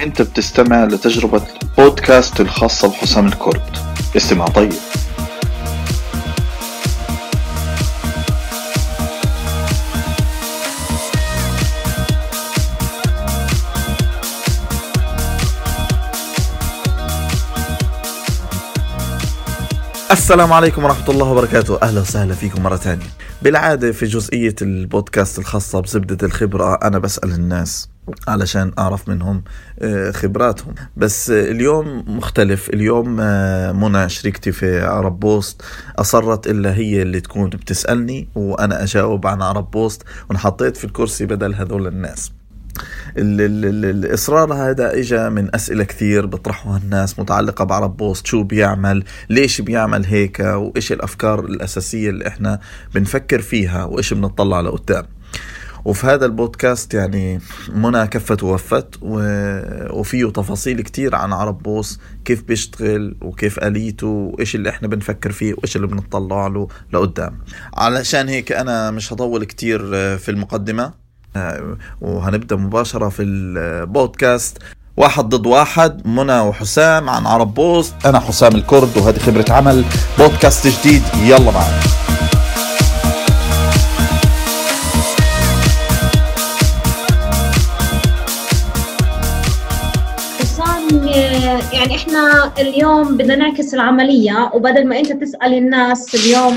أنت 0.00 0.22
بتستمع 0.22 0.84
لتجربة 0.84 1.42
بودكاست 1.78 2.40
الخاصة 2.40 2.88
بحسام 2.88 3.26
الكرد. 3.26 3.62
استمع 4.16 4.44
طيب. 4.46 4.72
السلام 20.10 20.52
عليكم 20.52 20.84
ورحمة 20.84 21.08
الله 21.08 21.26
وبركاته. 21.26 21.78
أهلا 21.82 22.00
وسهلا 22.00 22.34
فيكم 22.34 22.62
مرة 22.62 22.76
ثانية. 22.76 23.06
بالعادة 23.44 23.92
في 23.92 24.06
جزئية 24.06 24.54
البودكاست 24.62 25.38
الخاصة 25.38 25.80
بزبدة 25.80 26.26
الخبرة 26.26 26.74
أنا 26.74 26.98
بسأل 26.98 27.32
الناس 27.32 27.88
علشان 28.28 28.72
أعرف 28.78 29.08
منهم 29.08 29.44
آه، 29.78 30.10
خبراتهم. 30.10 30.74
بس 30.96 31.30
اليوم 31.30 32.04
مختلف. 32.06 32.70
اليوم 32.70 33.16
آه، 33.20 33.72
منى 33.72 34.08
شريكتي 34.08 34.52
في 34.52 34.80
عرب 34.80 35.20
بوست. 35.20 35.62
أصرت 35.98 36.46
إنه 36.46 36.74
هي 36.74 37.02
اللي 37.02 37.20
تكون 37.20 37.50
بتسألني 37.50 38.28
وأنا 38.34 38.82
أجاوب 38.82 39.26
عن 39.26 39.42
عرب 39.42 39.70
بوست 39.70 40.02
وانحطيت 40.30 40.76
في 40.76 40.84
الكرسي 40.84 41.26
بدل 41.26 41.54
هذول 41.54 41.86
الناس. 41.86 42.32
ال 43.16 43.40
ال 43.40 43.64
ال 43.64 43.84
الإصرار 43.84 44.52
هذا 44.54 44.98
اجى 44.98 45.28
من 45.28 45.54
أسئلة 45.54 45.84
كثير 45.84 46.26
بيطرحوها 46.26 46.78
الناس 46.78 47.18
متعلقة 47.18 47.64
بعرب 47.64 47.96
بوست 47.96 48.26
شو 48.26 48.42
بيعمل؟ 48.42 49.04
ليش 49.30 49.60
بيعمل 49.60 50.04
هيك؟ 50.06 50.40
وإيش 50.40 50.92
الأفكار 50.92 51.40
الأساسية 51.44 52.10
اللي 52.10 52.26
إحنا 52.28 52.60
بنفكر 52.94 53.40
فيها؟ 53.42 53.84
وإيش 53.84 54.14
بنطلع 54.14 54.60
لقدام؟ 54.60 55.04
وفي 55.84 56.06
هذا 56.06 56.26
البودكاست 56.26 56.94
يعني 56.94 57.40
منى 57.68 58.06
كفت 58.06 58.42
ووفت 58.42 58.94
وفيه 59.02 60.26
تفاصيل 60.30 60.80
كتير 60.80 61.14
عن 61.14 61.32
عرب 61.32 61.62
بوست 61.62 62.00
كيف 62.24 62.42
بيشتغل 62.42 63.16
وكيف 63.22 63.58
آليته 63.58 64.06
وإيش 64.06 64.54
اللي 64.54 64.68
إحنا 64.68 64.88
بنفكر 64.88 65.32
فيه 65.32 65.54
وإيش 65.54 65.76
اللي 65.76 65.86
بنطلع 65.86 66.46
له 66.46 66.68
لقدام. 66.92 67.38
علشان 67.76 68.28
هيك 68.28 68.52
أنا 68.52 68.90
مش 68.90 69.12
هطول 69.12 69.44
كتير 69.44 69.78
في 70.18 70.28
المقدمة. 70.30 71.03
وهنبدأ 72.00 72.56
مباشرة 72.56 73.08
في 73.08 73.22
البودكاست. 73.22 74.58
واحد 74.96 75.28
ضد 75.28 75.46
واحد 75.46 76.06
منى 76.06 76.40
وحسام 76.40 77.08
عن 77.08 77.26
عرب 77.26 77.54
بوست. 77.54 77.94
أنا 78.06 78.20
حسام 78.20 78.54
الكرد 78.54 78.96
وهذه 78.96 79.18
خبرة 79.18 79.44
عمل. 79.50 79.84
بودكاست 80.18 80.66
جديد 80.66 81.02
يلا 81.22 81.50
معنا. 81.50 81.80
يعني 91.72 91.96
إحنا 91.96 92.52
اليوم 92.58 93.16
بدنا 93.16 93.36
نعكس 93.36 93.74
العملية 93.74 94.50
وبدل 94.54 94.88
ما 94.88 94.98
أنت 94.98 95.12
تسأل 95.12 95.54
الناس 95.54 96.14
اليوم 96.14 96.54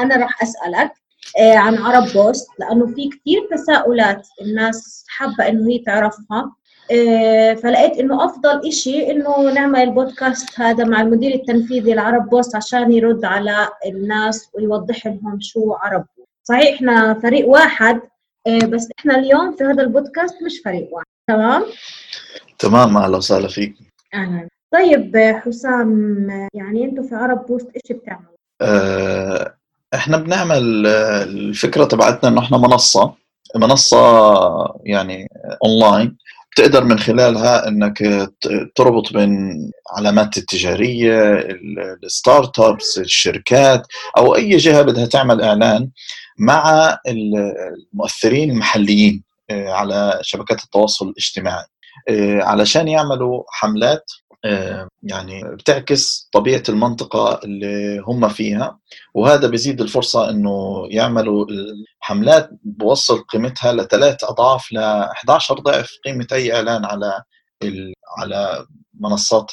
أنا 0.00 0.16
راح 0.16 0.42
أسألك. 0.42 1.05
عن 1.40 1.74
عرب 1.78 2.08
بوست 2.14 2.48
لأنه 2.58 2.86
في 2.86 3.08
كثير 3.08 3.48
تساؤلات 3.50 4.28
الناس 4.42 5.04
حابة 5.08 5.48
إنه 5.48 5.70
هي 5.70 5.78
تعرفها. 5.78 6.52
آه، 6.92 7.54
فلقيت 7.54 7.98
إنه 7.98 8.24
أفضل 8.24 8.68
إشي 8.68 9.10
إنه 9.10 9.52
نعمل 9.52 9.80
البودكاست 9.80 10.60
هذا 10.60 10.84
مع 10.84 11.00
المدير 11.00 11.34
التنفيذي 11.34 11.94
لعرب 11.94 12.28
بوست 12.30 12.56
عشان 12.56 12.92
يرد 12.92 13.24
على 13.24 13.68
الناس 13.86 14.48
ويوضح 14.54 15.06
لهم 15.06 15.38
شو 15.40 15.72
عرب 15.72 16.04
صحيح 16.42 16.74
إحنا 16.74 17.14
فريق 17.14 17.48
واحد 17.48 18.00
آه، 18.46 18.58
بس 18.58 18.88
إحنا 18.98 19.18
اليوم 19.18 19.56
في 19.56 19.64
هذا 19.64 19.82
البودكاست 19.82 20.42
مش 20.42 20.60
فريق 20.64 20.88
واحد. 20.92 21.06
تمام؟ 21.28 21.64
تمام 22.58 22.96
أهلا 22.96 23.16
وسهلا 23.16 23.48
فيك. 23.48 23.74
أهلا. 24.14 24.48
طيب 24.72 25.16
حسام 25.16 26.48
يعني 26.54 26.84
أنتم 26.84 27.02
في 27.02 27.14
عرب 27.14 27.46
بوست 27.46 27.66
إيش 27.74 27.98
بتعملوا؟ 27.98 28.36
إحنا 29.94 30.16
بنعمل 30.16 30.86
الفكرة 30.86 31.84
تبعتنا 31.84 32.28
إنه 32.28 32.40
إحنا 32.40 32.58
منصة 32.58 33.14
منصة 33.56 33.98
يعني 34.84 35.28
اونلاين 35.64 36.16
بتقدر 36.52 36.84
من 36.84 36.98
خلالها 36.98 37.68
إنك 37.68 38.28
تربط 38.74 39.12
بين 39.12 39.32
علامات 39.96 40.38
التجارية 40.38 41.46
ال 42.04 42.58
startups 42.58 42.98
الشركات 42.98 43.86
أو 44.18 44.34
أي 44.36 44.56
جهة 44.56 44.82
بدها 44.82 45.06
تعمل 45.06 45.42
إعلان 45.42 45.90
مع 46.38 46.96
المؤثرين 47.08 48.50
المحليين 48.50 49.22
آه، 49.50 49.70
على 49.70 50.18
شبكات 50.22 50.64
التواصل 50.64 51.08
الاجتماعي 51.08 51.64
آه، 52.08 52.42
علشان 52.42 52.88
يعملوا 52.88 53.42
حملات 53.48 54.04
يعني 55.02 55.42
بتعكس 55.54 56.28
طبيعة 56.32 56.62
المنطقة 56.68 57.40
اللي 57.44 57.98
هم 57.98 58.28
فيها. 58.28 58.78
وهذا 59.14 59.48
بيزيد 59.48 59.80
الفرصة 59.80 60.30
إنه 60.30 60.86
يعملوا 60.90 61.46
الحملات 61.50 62.50
بتوصل 62.64 63.18
قيمتها 63.18 63.72
لثلاث 63.72 64.24
أضعاف 64.24 64.72
ل 64.72 64.78
11 64.78 65.58
ضعف 65.60 65.90
قيمة 66.04 66.26
أي 66.32 66.54
إعلان 66.56 66.84
على 66.84 67.22
على 68.18 68.66
منصات 69.00 69.52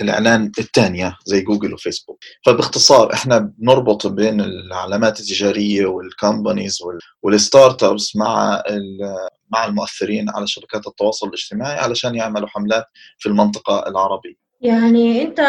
الإعلان 0.00 0.52
الثانية 0.58 1.16
زي 1.24 1.40
جوجل 1.40 1.74
وفيسبوك. 1.74 2.18
فباختصار 2.46 3.12
إحنا 3.12 3.52
بنربط 3.58 4.06
بين 4.06 4.40
العلامات 4.40 5.20
التجارية 5.20 5.86
وال 5.86 6.03
companies 6.03 6.78
والستارت 7.22 7.82
ابس 7.82 8.16
مع 8.16 8.62
مع 9.50 9.64
المؤثرين 9.64 10.30
على 10.30 10.46
شبكات 10.46 10.86
التواصل 10.86 11.28
الاجتماعي 11.28 11.78
علشان 11.78 12.14
يعملوا 12.14 12.48
حملات 12.48 12.84
في 13.18 13.28
المنطقة 13.28 13.88
العربية. 13.88 14.34
يعني 14.60 15.22
أنت 15.22 15.40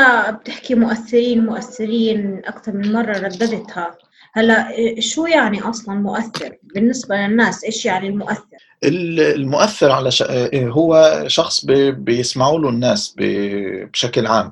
بتحكي 0.41 0.75
مؤثرين 0.75 1.45
مؤثرين 1.45 2.41
أكثر 2.45 2.71
من 2.71 2.93
مرة 2.93 3.17
رددتها. 3.17 3.97
هلا 4.33 4.67
شو 4.99 5.25
يعني 5.25 5.61
أصلا 5.61 5.95
مؤثر 5.95 6.57
بالنسبة 6.75 7.15
للناس؟ 7.15 7.63
إيش 7.63 7.85
يعني 7.85 8.07
المؤثر؟ 8.07 8.57
المؤثر 8.83 9.91
على 9.91 10.11
ش... 10.11 10.23
هو 10.53 11.23
شخص 11.27 11.65
بيسمعوا 11.65 12.59
له 12.59 12.69
الناس 12.69 13.15
بشكل 13.17 14.27
عام. 14.27 14.51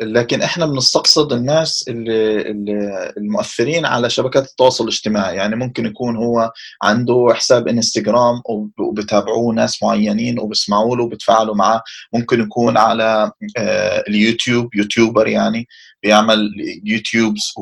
لكن 0.00 0.42
إحنا 0.42 0.66
بنستقصد 0.66 1.32
الناس 1.32 1.84
اللي 1.88 2.50
المؤثرين 3.16 3.86
على 3.86 4.10
شبكات 4.10 4.46
التواصل 4.46 4.84
الاجتماعي. 4.84 5.36
يعني 5.36 5.56
ممكن 5.56 5.86
يكون 5.86 6.16
هو 6.16 6.52
عنده 6.82 7.28
حساب 7.34 7.68
إنستغرام 7.68 8.42
وبتابعوه 8.78 9.54
ناس 9.54 9.82
معينين 9.82 10.38
وبسمعوا 10.38 10.96
له 10.96 11.04
وبتفاعلوا 11.04 11.54
معه 11.54 11.82
ممكن 12.12 12.40
يكون 12.40 12.76
على 12.76 13.32
آه، 13.56 14.04
اليوتيوب 14.08 14.74
YouTuber 14.74 15.28
يعني 15.28 15.68
بيعمل 16.02 16.50
YouTubes 16.84 17.54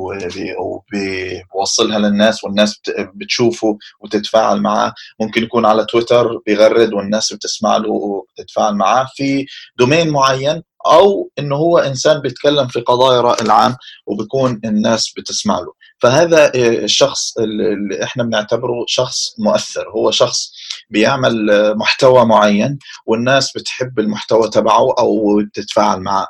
وبيوصلها 0.59 1.99
للناس 1.99 2.45
والناس 2.45 2.81
بتشوفه 3.15 3.79
وتتفاعل 4.01 4.61
معه 4.61 4.95
ممكن 5.21 5.43
يكون 5.43 5.67
على 5.67 5.85
تويتر 5.85 6.39
بيغرد 6.47 6.93
والناس 6.93 7.33
بتسمع 7.33 7.77
له 7.77 7.91
وبتتفاعل 7.91 8.75
معه 8.75 9.07
في 9.17 9.47
domain 9.79 10.11
معين 10.11 10.63
أو 10.87 11.31
إنه 11.39 11.57
هو 11.57 11.79
إنسان 11.79 12.21
بيتكلم 12.21 12.67
في 12.67 12.81
قضايا 12.81 13.21
رأي 13.21 13.45
العام 13.45 13.77
وبكون 14.07 14.61
الناس 14.65 15.13
بتسمع 15.17 15.59
له. 15.59 15.73
فهذا 15.99 16.53
الشخص 16.55 17.39
اللي 17.39 18.05
إحنا 18.05 18.25
بنعتبره 18.25 18.85
شخص 18.87 19.19
مؤثر. 19.39 19.91
هو 19.97 20.11
شخص 20.11 20.53
بيعمل 20.91 21.47
محتوى 21.77 22.25
معين 22.25 22.79
والناس 23.07 23.53
بتحب 23.57 23.99
المحتوى 23.99 24.51
تبعه 24.51 24.95
أو 24.99 25.43
بتتفاعل 25.43 26.01
معه. 26.01 26.27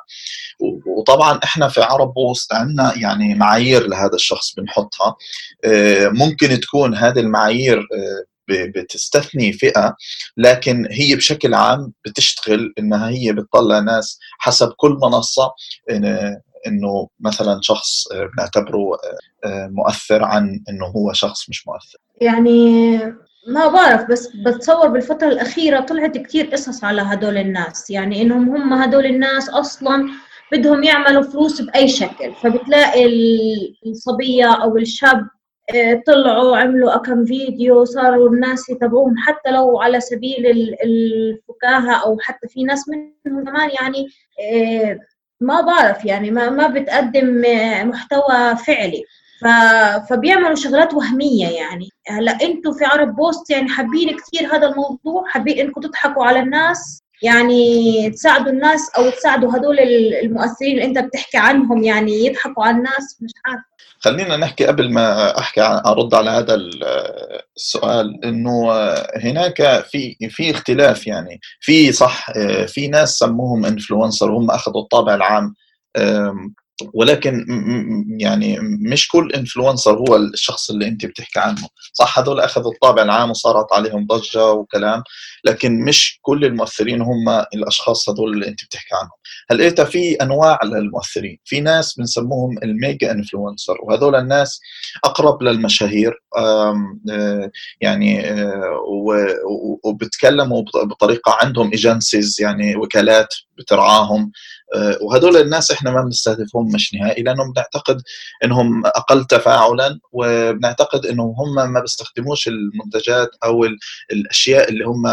وطبعا 0.97 1.39
إحنا 1.43 1.67
في 1.67 1.81
عرب 1.81 2.13
بوست 2.13 2.53
عندنا 2.53 2.93
يعني 2.97 3.35
معايير 3.35 3.87
لهذا 3.87 4.15
الشخص 4.15 4.55
بنحطها. 4.57 5.15
آه، 5.65 6.07
ممكن 6.07 6.59
تكون 6.59 6.95
هذه 6.95 7.19
المعايير 7.19 7.77
آه، 7.77 8.30
بتستثني 8.51 9.53
فئة 9.53 9.95
لكن 10.37 10.87
هي 10.91 11.15
بشكل 11.15 11.53
عام 11.53 11.93
بتشتغل 12.05 12.73
إنها 12.79 13.09
هي 13.09 13.33
بتطلع 13.33 13.79
ناس 13.79 14.19
حسب 14.39 14.71
كل 14.77 14.97
منصة 15.01 15.53
إنه 16.67 17.07
مثلا 17.19 17.59
شخص 17.61 18.07
بنعتبره 18.37 18.97
آه، 19.45 19.67
مؤثر 19.67 20.23
عن 20.23 20.63
إنه 20.69 20.85
هو 20.85 21.13
شخص 21.13 21.49
مش 21.49 21.67
مؤثر. 21.67 21.97
يعني 22.21 22.97
ما 23.47 23.67
بعرف 23.67 24.11
بس 24.11 24.27
بتصور 24.45 24.87
بالفترة 24.87 25.27
الأخيرة 25.27 25.79
طلعت 25.79 26.17
كثير 26.17 26.45
قصص 26.45 26.83
على 26.83 27.01
هدول 27.01 27.37
الناس 27.37 27.89
يعني 27.89 28.21
إنهم 28.21 28.49
هم 28.49 28.73
هدول 28.73 29.05
الناس 29.05 29.49
أصلا 29.49 30.09
بدهم 30.51 30.83
يعملوا 30.83 31.23
فلوس 31.23 31.61
بأي 31.61 31.87
شكل 31.87 32.33
فبتلاقي 32.43 33.05
الصبية 33.85 34.53
أو 34.53 34.77
الشاب 34.77 35.17
آه، 35.17 35.40
طلعوا 36.07 36.57
عملوا 36.57 36.97
كم 36.97 37.25
فيديو 37.25 37.85
صاروا 37.85 38.29
الناس 38.29 38.69
يتابعوهم 38.69 39.15
حتى 39.17 39.51
لو 39.51 39.81
على 39.81 39.99
سبيل 39.99 40.45
الفكاهة 40.83 42.03
أو 42.05 42.17
حتى 42.19 42.47
في 42.47 42.63
ناس 42.63 42.89
منهم 42.89 43.45
كمان 43.45 43.69
يعني 43.81 44.07
آه، 44.53 44.99
ما 45.41 45.61
بعرف 45.61 46.05
يعني 46.05 46.31
ما 46.31 46.49
ما 46.49 46.67
بتقدم 46.67 47.41
محتوى 47.89 48.55
فعلي. 48.65 49.03
فبيعملوا 50.09 50.55
شغلات 50.55 50.93
وهمية 50.93 51.47
يعني. 51.47 51.89
هلأ 52.07 52.31
أنتم 52.41 52.71
في 52.71 52.85
عرب 52.85 53.15
بوست 53.15 53.49
يعني 53.49 53.69
حابين 53.69 54.17
كثير 54.17 54.55
هذا 54.55 54.67
الموضوع 54.67 55.27
حابين 55.27 55.59
إنكم 55.59 55.81
تضحكوا 55.81 56.25
على 56.25 56.39
الناس. 56.39 57.00
يعني 57.21 58.09
تساعدوا 58.09 58.51
الناس 58.51 58.89
أو 58.97 59.09
تساعدوا 59.09 59.57
هدول 59.57 59.79
المؤثرين 60.23 60.71
اللي 60.71 60.83
أنت 60.83 60.99
بتحكي 60.99 61.37
عنهم 61.37 61.83
يعني 61.83 62.25
يضحكوا 62.25 62.63
على 62.63 62.77
الناس 62.77 63.17
مش 63.21 63.31
عارفه 63.45 63.71
خلينا 63.99 64.37
نحكي 64.37 64.65
قبل 64.65 64.93
ما 64.93 65.39
أحكي 65.39 65.61
أرد 65.61 66.13
على 66.13 66.29
هذا 66.29 66.55
السؤال 67.57 68.25
إنه 68.25 68.71
هناك 69.23 69.85
في 69.91 70.17
في 70.29 70.51
اختلاف 70.51 71.07
يعني. 71.07 71.39
في 71.59 71.91
صح 71.91 72.31
في 72.67 72.87
ناس 72.87 73.09
سموهم 73.09 73.65
influencer 73.65 74.31
وهم 74.31 74.51
أخذوا 74.51 74.81
الطابع 74.81 75.15
العام. 75.15 75.53
ولكن 76.93 77.45
يعني 78.19 78.59
مش 78.91 79.07
كل 79.07 79.31
influencer 79.31 79.97
هو 79.97 80.15
الشخص 80.15 80.69
اللي 80.69 80.87
انت 80.87 81.05
بتحكي 81.05 81.39
عنه. 81.39 81.67
صح 81.93 82.19
هذول 82.19 82.39
أخذوا 82.39 82.71
الطابع 82.73 83.03
العام 83.03 83.29
وصارت 83.29 83.73
عليهم 83.73 84.07
ضجة 84.07 84.51
وكلام 84.51 85.03
لكن 85.45 85.85
مش 85.85 86.19
كل 86.21 86.45
المؤثرين 86.45 87.01
هم 87.01 87.29
الأشخاص 87.53 88.09
هذول 88.09 88.33
اللي 88.33 88.47
انت 88.47 88.65
بتحكي 88.65 88.95
عنهم. 88.95 89.11
هل 89.51 89.61
انت 89.61 89.81
في 89.81 90.13
أنواع 90.13 90.59
للمؤثرين 90.63 91.37
في 91.45 91.59
ناس 91.59 91.95
بنسموهم 91.97 92.57
ال 92.63 92.73
mega 92.73 93.11
influencer 93.11 93.77
وهذول 93.83 94.15
الناس 94.15 94.59
أقرب 95.03 95.43
للمشاهير 95.43 96.13
يعني 97.81 98.23
وبتكلموا 99.83 100.63
بطريقة 100.83 101.37
عندهم 101.41 101.71
ايجنسيز 101.71 102.41
يعني 102.41 102.75
وكالات 102.75 103.27
بترعاهم. 103.57 104.31
وهدول 105.01 105.37
الناس 105.37 105.71
إحنا 105.71 105.91
ما 105.91 106.01
بنستهدفهم 106.01 106.67
مش 106.73 106.93
نهائي 106.93 107.23
لأنهم 107.23 107.51
بنعتقد 107.53 108.01
إنهم 108.43 108.85
أقل 108.85 109.25
تفاعلا 109.25 109.99
وبنعتقد 110.11 111.05
انهم 111.05 111.35
هم 111.37 111.73
ما 111.73 111.79
بيستخدموش 111.79 112.47
المنتجات 112.47 113.29
أو 113.43 113.65
الأشياء 114.11 114.69
اللي 114.69 114.85
هم 114.85 115.03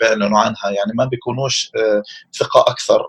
بيعلنوا 0.00 0.38
عنها 0.38 0.70
يعني 0.70 0.92
ما 0.94 1.04
بيكونوش 1.04 1.70
ثقة 2.38 2.60
أكثر 2.60 3.02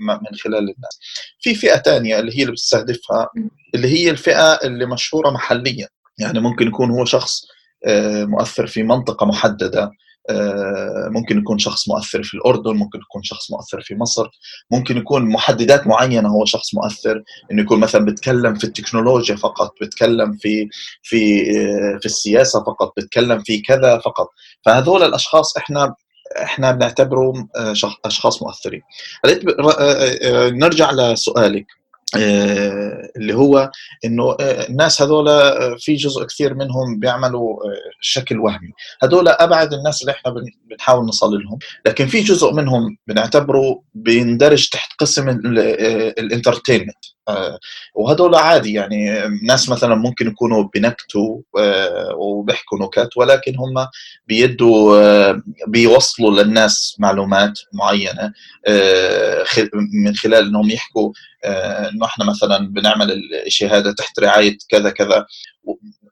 من 0.00 0.36
خلال 0.44 0.58
الناس. 0.58 0.98
في 1.40 1.54
فئة 1.54 1.76
ثانية 1.78 2.18
اللي 2.18 2.38
هي 2.38 2.42
اللي 2.42 2.52
بتستهدفها 2.52 3.28
اللي 3.74 3.88
هي 3.88 4.10
الفئة 4.10 4.52
اللي 4.64 4.86
مشهورة 4.86 5.30
محليا 5.30 5.88
يعني 6.18 6.40
ممكن 6.40 6.66
يكون 6.68 6.90
هو 6.90 7.04
شخص 7.04 7.42
مؤثر 8.26 8.66
في 8.66 8.82
منطقة 8.82 9.26
محددة 9.26 9.90
ممكن 11.10 11.38
يكون 11.38 11.58
شخص 11.58 11.88
مؤثر 11.88 12.22
في 12.22 12.34
الأردن 12.34 12.76
ممكن 12.76 12.98
يكون 12.98 13.22
شخص 13.22 13.50
مؤثر 13.50 13.80
في 13.80 13.94
مصر 13.94 14.26
ممكن 14.70 14.96
يكون 14.96 15.24
محددات 15.30 15.86
معينة 15.86 16.28
هو 16.28 16.44
شخص 16.44 16.74
مؤثر 16.74 17.22
إنه 17.52 17.62
يكون 17.62 17.80
مثلا 17.80 18.04
بيتكلم 18.04 18.54
في 18.54 18.64
التكنولوجيا 18.64 19.36
فقط 19.36 19.74
بيتكلم 19.80 20.32
في 20.32 20.68
في 21.02 21.44
في 22.00 22.06
السياسة 22.06 22.64
فقط 22.64 22.92
بيتكلم 22.96 23.38
في 23.42 23.60
كذا 23.60 23.98
فقط. 23.98 24.28
فهذول 24.64 25.02
الأشخاص 25.02 25.56
إحنا 25.56 25.94
إحنا 26.42 26.72
بنعتبرهم 26.72 27.48
أشخاص 28.04 28.42
مؤثرين. 28.42 28.82
نرجع 30.58 30.90
لسؤالك. 30.90 31.66
اللي 32.16 33.34
هو 33.34 33.70
إنه 34.04 34.36
الناس 34.40 35.02
هذول 35.02 35.26
في 35.78 35.94
جزء 35.94 36.24
كثير 36.24 36.54
منهم 36.54 36.98
بيعملوا 36.98 37.56
شكل 38.00 38.40
وهمي. 38.40 38.72
هذول 39.02 39.28
أبعد 39.28 39.72
الناس 39.72 40.02
اللي 40.02 40.12
إحنا 40.12 40.34
بنحاول 40.70 41.04
نصل 41.04 41.30
لهم. 41.30 41.58
لكن 41.86 42.06
في 42.06 42.20
جزء 42.20 42.52
منهم 42.52 42.96
بنعتبره 43.06 43.82
بيندرج 43.94 44.68
تحت 44.68 44.92
قسم 44.98 45.28
الانترتينمنت 45.28 47.13
وهذول 47.94 48.34
عادي 48.34 48.72
يعني 48.72 49.28
ناس 49.42 49.68
مثلا 49.68 49.94
ممكن 49.94 50.26
يكونوا 50.26 50.64
بنكتوا 50.74 51.40
وبيحكوا 52.16 52.78
نكت 52.78 53.16
ولكن 53.16 53.56
هم 53.58 53.86
بيدوا 54.26 55.32
بيوصلوا 55.66 56.42
للناس 56.42 56.96
معلومات 56.98 57.60
معينة 57.72 58.32
من 60.04 60.14
خلال 60.16 60.46
إنهم 60.48 60.70
يحكوا 60.70 61.12
إنه 61.44 62.06
إحنا 62.06 62.24
مثلا 62.24 62.68
بنعمل 62.68 63.20
الشيء 63.46 63.76
هذا 63.76 63.92
تحت 63.92 64.18
رعاية 64.20 64.58
كذا 64.68 64.90
كذا 64.90 65.26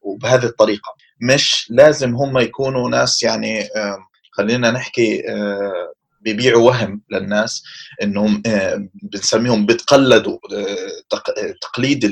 وبهذه 0.03 0.45
الطريقة. 0.45 0.95
مش 1.21 1.67
لازم 1.71 2.15
هم 2.17 2.39
يكونوا 2.39 2.91
ناس 2.91 3.23
يعني 3.23 3.69
خلينا 4.33 4.71
نحكي 4.71 5.23
بيبيعوا 6.23 6.63
وهم 6.63 7.03
للناس 7.11 7.65
إنهم 8.03 8.43
بنسميهم 9.03 9.67
بتقلدوا 9.67 10.39
تقليد 11.61 12.05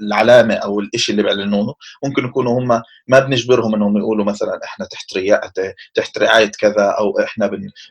العلامة 0.00 0.54
أو 0.54 0.80
الشيء 0.80 1.12
اللي 1.12 1.22
بيعلنونه. 1.22 1.74
ممكن 2.04 2.24
يكونوا 2.24 2.58
هم 2.60 2.82
ما 3.08 3.18
بنجبرهم 3.18 3.74
إنهم 3.74 3.98
يقولوا 3.98 4.24
مثلا 4.24 4.60
إحنا 4.64 4.86
تحت 4.86 5.16
رعايه 5.16 5.52
تحت 5.94 6.18
رعاية 6.18 6.50
كذا 6.60 6.94
أو 6.98 7.18
إحنا 7.20 7.46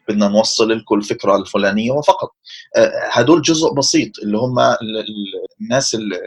بدنا 0.08 0.28
نوصل 0.28 0.70
لكم 0.70 0.96
الفكرة 0.96 1.36
الفلانية 1.36 1.92
وفقط. 1.92 2.36
هدول 3.12 3.42
جزء 3.42 3.74
بسيط 3.74 4.20
اللي 4.20 4.38
هم 4.38 4.60
الناس 5.62 5.96
اللي 5.96 6.20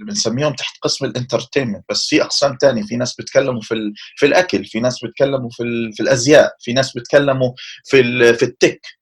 بنسميهم 0.00 0.52
تحت 0.54 0.78
قسم 0.82 1.04
الانترتينمنت 1.04 1.84
بس 1.90 2.06
في 2.08 2.22
أقسام 2.22 2.56
ثانية 2.60 2.82
في 2.82 2.96
ناس 2.96 3.14
بيتكلموا 3.14 3.60
في 3.60 3.92
في 4.16 4.26
الأكل 4.26 4.64
في 4.64 4.80
ناس 4.80 5.04
بيتكلموا 5.04 5.50
في 5.52 5.90
في 5.92 6.02
الأزياء 6.02 6.56
في 6.60 6.72
ناس 6.72 6.92
بيتكلموا 6.94 7.52
في 7.84 8.02
في 8.34 8.42
التك. 8.44 8.99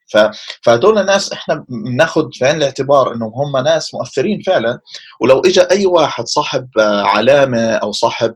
فهدول 0.63 0.99
الناس 0.99 1.33
إحنا 1.33 1.65
بناخذ 1.69 2.23
في 2.33 2.45
عين 2.45 2.57
الاعتبار 2.57 3.15
إنهم 3.15 3.33
هم 3.35 3.65
ناس 3.65 3.95
مؤثرين 3.95 4.43
فعلا. 4.43 4.81
ولو 5.21 5.41
اجى 5.41 5.61
أي 5.61 5.87
واحد 5.87 6.27
صاحب 6.27 6.69
علامة 6.79 7.73
أو 7.73 7.93
صاحب 7.93 8.35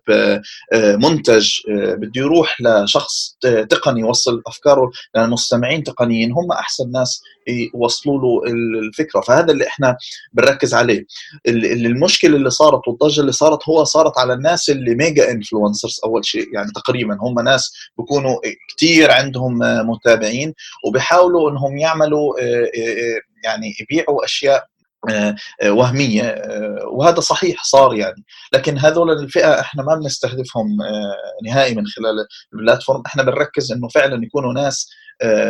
منتج 0.75 1.51
بده 1.69 2.13
يروح 2.17 2.57
لشخص 2.61 3.37
تقني 3.71 4.01
يوصل 4.01 4.43
أفكاره 4.47 4.91
للمستمعين 5.17 5.83
تقنيين 5.83 6.33
هم 6.33 6.53
أحسن 6.53 6.91
ناس 6.91 7.23
يوصلوا 7.75 8.47
له 8.47 8.53
الفكرة. 8.53 9.21
فهذا 9.21 9.53
اللي 9.53 9.67
إحنا 9.67 9.97
بنركز 10.33 10.75
عليه. 10.75 11.07
المشكلة 11.47 12.37
اللي 12.37 12.51
صارت 12.51 12.89
والضجة 12.89 13.21
اللي 13.21 13.33
صارت 13.33 13.69
هو 13.69 13.85
صارت 13.85 14.19
على 14.19 14.33
الناس 14.33 14.71
اللي 14.71 14.95
mega 14.95 15.31
influencers 15.31 16.01
أول 16.05 16.25
شيء. 16.25 16.55
يعني 16.55 16.71
تقريبا 16.75 17.19
هم 17.21 17.41
ناس 17.41 17.73
بيكونوا 17.99 18.37
كثير 18.77 19.11
عندهم 19.11 19.59
متابعين 19.89 20.55
وبيحاولوا 20.87 21.51
إنهم 21.51 21.62
يعملوا 21.69 22.41
يعني 23.45 23.75
يبيعوا 23.81 24.25
أشياء 24.25 24.67
وهمية 25.67 26.43
وهذا 26.93 27.21
صحيح 27.21 27.65
صار 27.65 27.95
يعني. 27.95 28.25
لكن 28.53 28.79
هذول 28.79 29.11
الفئة 29.11 29.61
إحنا 29.61 29.83
ما 29.83 29.95
بنستهدفهم 29.95 30.77
نهائي 31.45 31.75
من 31.75 31.87
خلال 31.87 32.27
البلاتفورم. 32.53 33.03
إحنا 33.07 33.23
بنركز 33.23 33.73
إنه 33.73 33.89
فعلا 33.89 34.25
يكونوا 34.25 34.53
ناس 34.53 34.91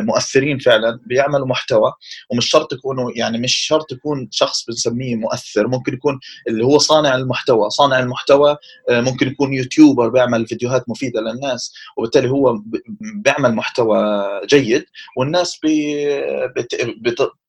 مؤثرين 0.02 0.58
فعلا 0.58 1.00
بيعملوا 1.06 1.46
محتوى 1.46 1.92
ومش 2.30 2.50
شرط 2.50 2.72
يكونوا 2.72 3.10
يعني 3.16 3.38
مش 3.38 3.54
شرط 3.54 3.92
يكون 3.92 4.28
شخص 4.30 4.64
بنسميه 4.66 5.16
مؤثر 5.16 5.68
ممكن 5.68 5.94
يكون 5.94 6.18
اللي 6.48 6.64
هو 6.64 6.78
صانع 6.78 7.14
المحتوى. 7.14 7.70
صانع 7.70 7.98
المحتوى 7.98 8.56
ممكن 8.90 9.28
يكون 9.28 9.54
يوتيوبر 9.54 10.08
بيعمل 10.08 10.46
فيديوهات 10.46 10.84
مفيدة 10.88 11.20
للناس 11.20 11.74
وبالتالي 11.96 12.30
هو 12.30 12.58
بيعمل 13.00 13.54
محتوى 13.54 14.24
جيد 14.46 14.84
والناس 15.16 15.58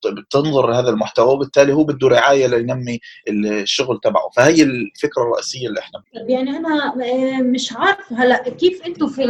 بتنظر 0.04 0.74
هذا 0.74 0.90
المحتوى 0.90 1.32
وبالتالي 1.32 1.72
هو 1.72 1.84
بده 1.84 2.08
رعاية 2.08 2.46
لينمي 2.46 3.00
الشغل 3.28 4.00
تبعه. 4.00 4.30
فهي 4.36 4.62
الفكرة 4.62 5.22
الرئيسية 5.22 5.68
اللي 5.68 5.80
إحنا 5.80 6.02
يعني 6.14 6.50
أنا 6.50 6.94
مش 7.42 7.72
عارفة 7.72 8.22
هلأ 8.24 8.48
كيف 8.48 8.82
أنتم 8.86 9.06
في 9.08 9.24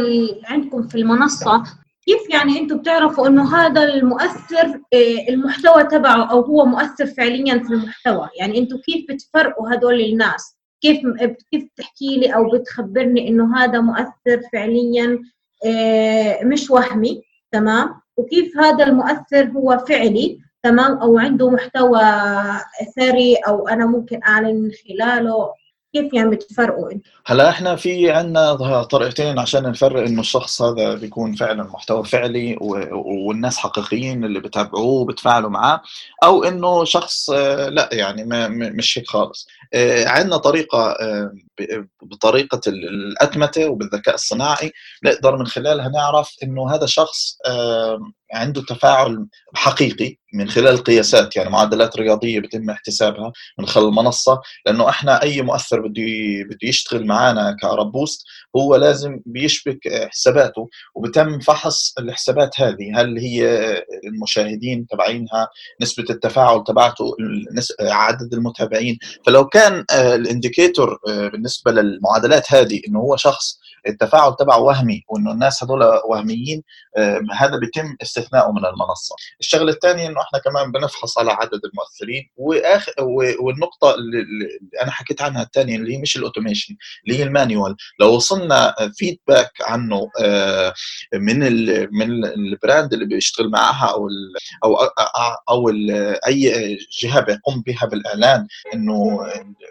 عندكم 0.45 0.87
في 0.87 0.95
المنصة 0.95 1.63
كيف 2.05 2.29
يعني 2.29 2.59
أنتم 2.59 2.77
بتعرفوا 2.77 3.27
انه 3.27 3.55
هذا 3.55 3.83
المؤثر 3.83 4.81
المحتوى 5.29 5.83
تبعه 5.83 6.31
أو 6.31 6.41
هو 6.41 6.65
مؤثر 6.65 7.05
فعليا 7.05 7.59
في 7.59 7.73
المحتوى؟ 7.73 8.29
يعني 8.39 8.57
أنتم 8.57 8.77
كيف 8.77 9.05
بتفرقوا 9.09 9.73
هدول 9.73 10.01
الناس؟ 10.01 10.57
كيف 10.81 10.99
كيف 11.51 11.63
بتحكي 11.73 12.17
لي 12.17 12.35
أو 12.35 12.49
بتخبرني 12.51 13.27
انه 13.27 13.57
هذا 13.57 13.79
مؤثر 13.79 14.41
فعليا 14.53 15.19
مش 16.43 16.69
وهمي؟ 16.71 17.21
تمام؟ 17.51 18.01
وكيف 18.17 18.57
هذا 18.57 18.83
المؤثر 18.83 19.45
هو 19.45 19.77
فعلي؟ 19.87 20.39
تمام؟ 20.63 20.97
أو 20.97 21.19
عنده 21.19 21.49
محتوى 21.49 22.01
ثري 22.95 23.35
أو 23.35 23.67
أنا 23.67 23.85
ممكن 23.85 24.19
اعلن 24.23 24.55
من 24.55 24.71
خلاله؟ 24.71 25.53
كيف 25.95 26.13
يعني 26.13 26.29
بتفرقوا؟ 26.29 26.89
هلا 27.25 27.49
إحنا 27.49 27.75
في 27.75 28.11
عندنا 28.11 28.83
طريقتين 28.83 29.39
عشان 29.39 29.63
نفرق 29.63 30.01
انه 30.01 30.21
الشخص 30.21 30.61
هذا 30.61 30.95
بيكون 30.95 31.35
فعلا 31.35 31.63
محتوى 31.63 32.05
فعلي 32.05 32.57
والناس 32.91 33.57
حقيقيين 33.57 34.25
اللي 34.25 34.39
بتابعوه 34.39 34.85
وبتفاعلوا 34.85 35.49
معاه 35.49 35.81
أو 36.23 36.43
إنه 36.43 36.85
شخص 36.85 37.29
لا 37.69 37.89
يعني 37.91 38.23
ما 38.23 38.47
مش 38.47 38.97
هيك 38.97 39.07
خالص 39.07 39.47
عندنا 40.05 40.37
طريقة 40.37 40.97
بطريقة 42.01 42.61
الأتمتة 42.67 43.67
وبالذكاء 43.69 44.15
الصناعي. 44.15 44.71
نقدر 45.03 45.37
من 45.37 45.47
خلالها 45.47 45.89
نعرف 45.89 46.35
إنه 46.43 46.75
هذا 46.75 46.85
شخص 46.85 47.37
عنده 48.33 48.61
تفاعل 48.61 49.27
حقيقي 49.55 50.17
من 50.33 50.49
خلال 50.49 50.77
قياسات 50.77 51.35
يعني 51.35 51.49
معدلات 51.49 51.97
رياضية 51.97 52.39
بيتم 52.39 52.69
احتسابها 52.69 53.31
من 53.59 53.65
خلال 53.65 53.85
المنصه 53.85 54.41
لأنه 54.65 54.89
إحنا 54.89 55.21
أي 55.23 55.41
مؤثر 55.41 55.79
بده 55.79 56.03
بده 56.45 56.57
يشتغل 56.63 57.05
معنا 57.05 57.57
كأرب 57.61 57.91
بوست 57.91 58.25
هو 58.55 58.75
لازم 58.75 59.19
بيشبك 59.25 60.07
حساباته 60.11 60.69
وبتم 60.95 61.39
فحص 61.39 61.93
الحسابات 61.99 62.59
هذه. 62.59 63.01
هل 63.01 63.17
هي 63.17 63.47
المشاهدين 64.03 64.87
تبعينها 64.87 65.47
نسبة 65.81 66.05
التفاعل 66.09 66.63
تبعته 66.63 67.15
عدد 67.81 68.33
المتابعين. 68.33 68.97
فلو 69.25 69.45
كان 69.45 69.64
ال 69.91 70.02
indicator 70.02 70.99
بالنسبة 71.05 71.71
للمعادلات 71.71 72.53
هذه 72.53 72.81
إنه 72.87 72.99
هو 72.99 73.15
شخص 73.15 73.59
التفاعل 73.87 74.35
تبعه 74.35 74.59
وهمي 74.59 75.03
وإنه 75.07 75.31
الناس 75.31 75.63
هذول 75.63 75.83
وهميين 76.09 76.63
هذا 77.37 77.57
بيتم 77.57 77.95
استثنائه 78.01 78.51
من 78.51 78.65
المنصة. 78.65 79.15
الشغلة 79.39 79.71
الثانية 79.71 80.07
إنه 80.07 80.21
إحنا 80.21 80.39
كمان 80.39 80.71
بنفحص 80.71 81.17
على 81.17 81.31
عدد 81.31 81.61
المؤثرين 81.65 82.29
وآخر 82.37 82.91
والنقطة 83.39 83.95
اللي 83.95 84.25
أنا 84.83 84.91
حكيت 84.91 85.21
عنها 85.21 85.43
الثانية 85.43 85.75
اللي 85.75 85.93
هي 85.93 86.01
مش 86.01 86.17
ال 86.17 86.22
automation 86.22 86.75
اللي 87.07 87.19
هي 87.19 87.23
ال 87.23 87.29
manual. 87.29 87.75
لو 87.99 88.15
وصلنا 88.15 88.75
feedback 88.97 89.51
عنه 89.61 90.09
من 91.13 91.43
ال 91.43 91.89
من 91.91 92.25
ال 92.25 92.36
brand 92.36 92.93
اللي 92.93 93.05
بيشتغل 93.05 93.49
معها 93.49 93.91
أو 93.91 94.07
ال 94.07 94.33
أو 94.63 94.75
أو 95.49 95.69
ال 95.69 95.91
أي 96.27 96.77
جهة 97.01 97.19
بيقوم 97.19 97.61
بها 97.61 97.85
بالإعلان 97.85 98.47
إنه 98.73 99.19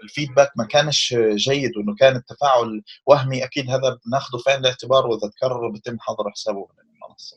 ال 0.03 0.08
feedback 0.08 0.51
ما 0.57 0.65
كانش 0.65 1.15
جيد 1.35 1.77
وإنه 1.77 1.95
كان 2.01 2.17
التفاعل 2.17 2.83
وهمي 3.07 3.45
أكيد 3.45 3.71
هذا 3.71 3.99
بناخذه 4.07 4.39
في 4.39 4.51
عين 4.51 4.61
الاعتبار 4.61 5.07
وإذا 5.07 5.31
تكرر 5.37 5.69
بيتم 5.69 5.97
حظر 6.01 6.31
حسابه 6.31 6.59
من 6.61 6.85
المنصة. 6.95 7.37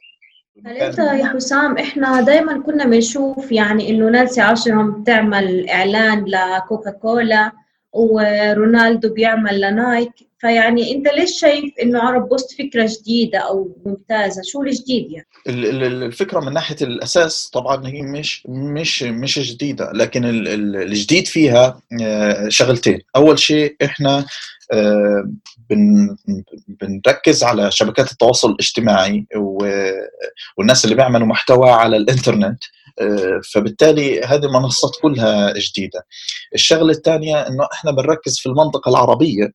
هل 0.66 0.78
أنت 0.78 1.00
يا 1.00 1.26
حسام 1.26 1.78
إحنا 1.78 2.22
دائما 2.22 2.62
كنا 2.62 2.86
بنشوف 2.86 3.52
يعني 3.52 3.90
إنه 3.90 4.10
نانسي 4.10 4.42
عجرم 4.42 5.02
بتعمل 5.02 5.70
إعلان 5.70 6.26
لكوكا 6.28 6.92
كولا 6.92 7.52
ورونالدو 8.02 9.14
بيعمل 9.14 9.62
لنايك. 9.62 10.12
فيعني 10.40 10.96
انت 10.96 11.08
ليش 11.08 11.40
شايف 11.40 11.74
انه 11.82 12.00
عرب 12.00 12.30
بوست 12.30 12.52
فكرة 12.52 12.90
جديدة 13.00 13.40
أو 13.40 13.78
ممتازة؟ 13.86 14.42
شو 14.46 14.62
الجديد 14.62 15.12
يعني؟ 15.12 15.28
الفكرة 15.48 16.40
من 16.40 16.54
ناحية 16.54 16.76
الأساس 16.82 17.50
طبعا 17.50 17.88
هي 17.88 18.02
مش 18.02 18.44
مش 18.48 19.04
مش 19.04 19.40
جديدة. 19.40 19.92
لكن 19.94 20.26
الجديد 20.26 21.28
فيها 21.28 21.82
شغلتين. 22.48 23.00
أول 23.16 23.40
شيء 23.40 23.76
إحنا 23.84 24.26
بن 25.70 26.16
بنركز 26.68 27.44
على 27.44 27.72
شبكات 27.72 28.12
التواصل 28.12 28.52
الاجتماعي 28.52 29.26
والناس 30.58 30.86
اللي 30.86 30.96
بيعملوا 30.96 31.28
محتوى 31.28 31.70
على 31.70 31.98
الإنترنت. 31.98 32.60
فبالتالي 33.54 34.22
هذه 34.22 34.46
المنصات 34.46 34.92
كلها 35.02 35.54
جديدة. 35.58 36.06
الشغلة 36.56 36.92
الثانية 36.92 37.48
إنه 37.48 37.68
إحنا 37.74 37.92
بنركز 37.92 38.40
في 38.40 38.46
المنطقة 38.50 38.90
العربية 38.90 39.52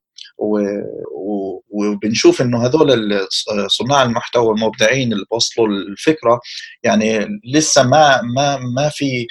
وبنشوف 1.70 2.42
إنه 2.42 2.64
هذول 2.64 3.26
صناع 3.66 4.02
المحتوى 4.02 4.54
المبدعين 4.54 5.12
اللي 5.12 5.24
بوصلوا 5.30 5.66
الفكرة 5.68 6.40
يعني 6.82 7.26
لسه 7.54 7.82
ما 7.82 8.20
ما 8.22 8.56
ما 8.58 8.88
في 8.88 9.26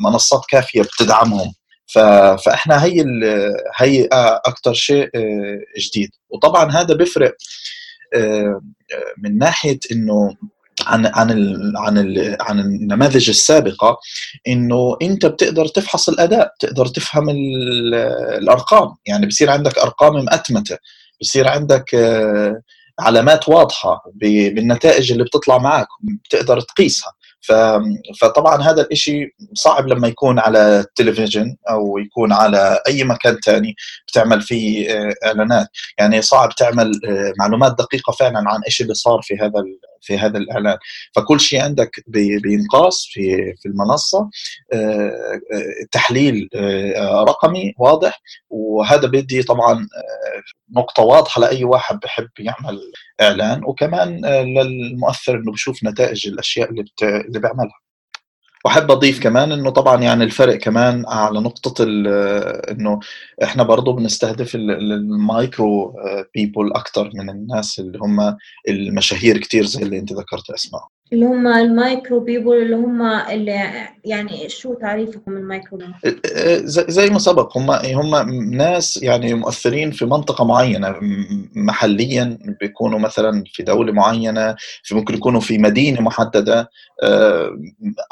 منصات 0.00 0.42
كافية 0.48 0.82
بتدعمهم 0.82 1.52
فإحنا 2.44 2.84
هي 2.84 3.04
هي 3.76 4.08
أكثر 4.46 4.74
شيء 4.74 5.10
جديد 5.78 6.10
وطبعا 6.30 6.70
هذا 6.72 6.94
بيفرق 6.94 7.34
من 9.18 9.38
ناحية 9.38 9.78
إنه 9.92 10.36
عن 10.84 11.06
عن 11.06 11.30
ال 11.30 11.76
عن 11.76 11.98
ال 11.98 12.36
عن 12.40 12.60
النماذج 12.60 13.28
السابقة 13.28 13.98
إنه 14.48 14.96
أنت 15.02 15.26
بتقدر 15.26 15.66
تفحص 15.66 16.08
الأداء 16.08 16.52
بتقدر 16.58 16.86
تفهم 16.86 17.30
الأرقام. 18.38 18.88
يعني 19.06 19.26
بصير 19.26 19.50
عندك 19.50 19.78
أرقام 19.78 20.24
مأتمتة 20.24 20.78
بصير 21.20 21.48
عندك 21.48 21.94
علامات 23.00 23.48
واضحة 23.48 24.02
بالنتائج 24.14 25.12
اللي 25.12 25.24
بتطلع 25.24 25.58
معك 25.58 25.86
بتقدر 26.24 26.60
تقيسها. 26.60 27.12
فطبعا 28.20 28.62
هذا 28.62 28.82
الإشي 28.82 29.34
صعب 29.54 29.86
لما 29.88 30.08
يكون 30.08 30.38
على 30.38 30.80
التلفزيون 30.80 31.56
أو 31.70 31.98
يكون 31.98 32.32
على 32.32 32.80
أي 32.88 33.04
مكان 33.04 33.40
تاني 33.40 33.74
بتعمل 34.08 34.42
فيه 34.42 34.88
إعلانات. 35.24 35.68
يعني 35.98 36.22
صعب 36.22 36.48
تعمل 36.54 36.92
معلومات 37.38 37.72
دقيقة 37.78 38.12
فعلا 38.12 38.38
عن 38.46 38.60
إيش 38.66 38.80
اللي 38.80 38.94
صار 38.94 39.20
في 39.22 39.34
هذا 39.34 39.64
في 40.06 40.18
هذا 40.18 40.38
الإعلان. 40.38 40.78
فكل 41.16 41.40
شيء 41.40 41.62
عندك 41.62 41.90
بينقاس 42.42 43.06
في 43.10 43.54
في 43.62 43.68
المنصة 43.68 44.30
تحليل 45.92 46.48
رقمي 47.28 47.74
واضح. 47.78 48.20
وهذا 48.50 49.06
بدي 49.08 49.42
طبعا 49.42 49.88
نقطة 50.76 51.02
واضحة 51.02 51.40
لأي 51.40 51.64
واحد 51.64 51.98
بحب 52.00 52.28
يعمل 52.38 52.80
إعلان. 53.20 53.64
وكمان 53.64 54.26
للمؤثر 54.26 55.34
إنه 55.34 55.52
بشوف 55.52 55.84
نتائج 55.84 56.28
الأشياء 56.28 56.70
اللي. 56.70 56.84
اللي 57.02 57.38
بيعملها 57.38 57.85
وأحب 58.66 58.90
أضيف 58.90 59.22
كمان 59.22 59.52
إنه 59.52 59.70
طبعا 59.70 60.02
يعني 60.02 60.24
الفرق 60.24 60.56
كمان 60.56 61.04
على 61.08 61.40
نقطة 61.40 61.84
إنه 62.70 63.00
إحنا 63.42 63.62
برضه 63.62 63.92
بنستهدف 63.92 64.54
المايكرو 64.54 65.94
people 66.34 66.72
أكثر 66.72 67.10
من 67.14 67.30
الناس 67.30 67.78
اللي 67.78 67.98
هم 67.98 68.36
المشاهير 68.68 69.38
كتير 69.38 69.64
زي 69.64 69.82
اللي 69.82 69.98
أنت 69.98 70.12
ذكرت 70.12 70.50
أسمائهم. 70.50 70.88
اللي 71.12 71.26
هم 71.26 71.46
ال 71.46 71.58
micro 71.58 72.20
people 72.20 72.62
اللي 72.62 72.76
هم 72.76 73.02
اللي 73.02 73.88
يعني 74.04 74.48
شو 74.48 74.74
تعريفكم 74.74 75.36
المايكرو 75.36 75.78
زي 76.68 77.10
ما 77.10 77.18
سبق 77.18 77.58
هم 77.58 77.70
هم 77.70 78.34
ناس 78.54 79.02
يعني 79.02 79.34
مؤثرين 79.34 79.90
في 79.90 80.04
منطقة 80.04 80.44
معينة 80.44 80.94
محليا 81.54 82.38
بيكونوا 82.60 82.98
مثلا 82.98 83.44
في 83.46 83.62
دولة 83.62 83.92
معينة 83.92 84.56
في 84.82 84.94
ممكن 84.94 85.14
يكونوا 85.14 85.40
في 85.40 85.58
مدينة 85.58 86.00
محددة 86.00 86.70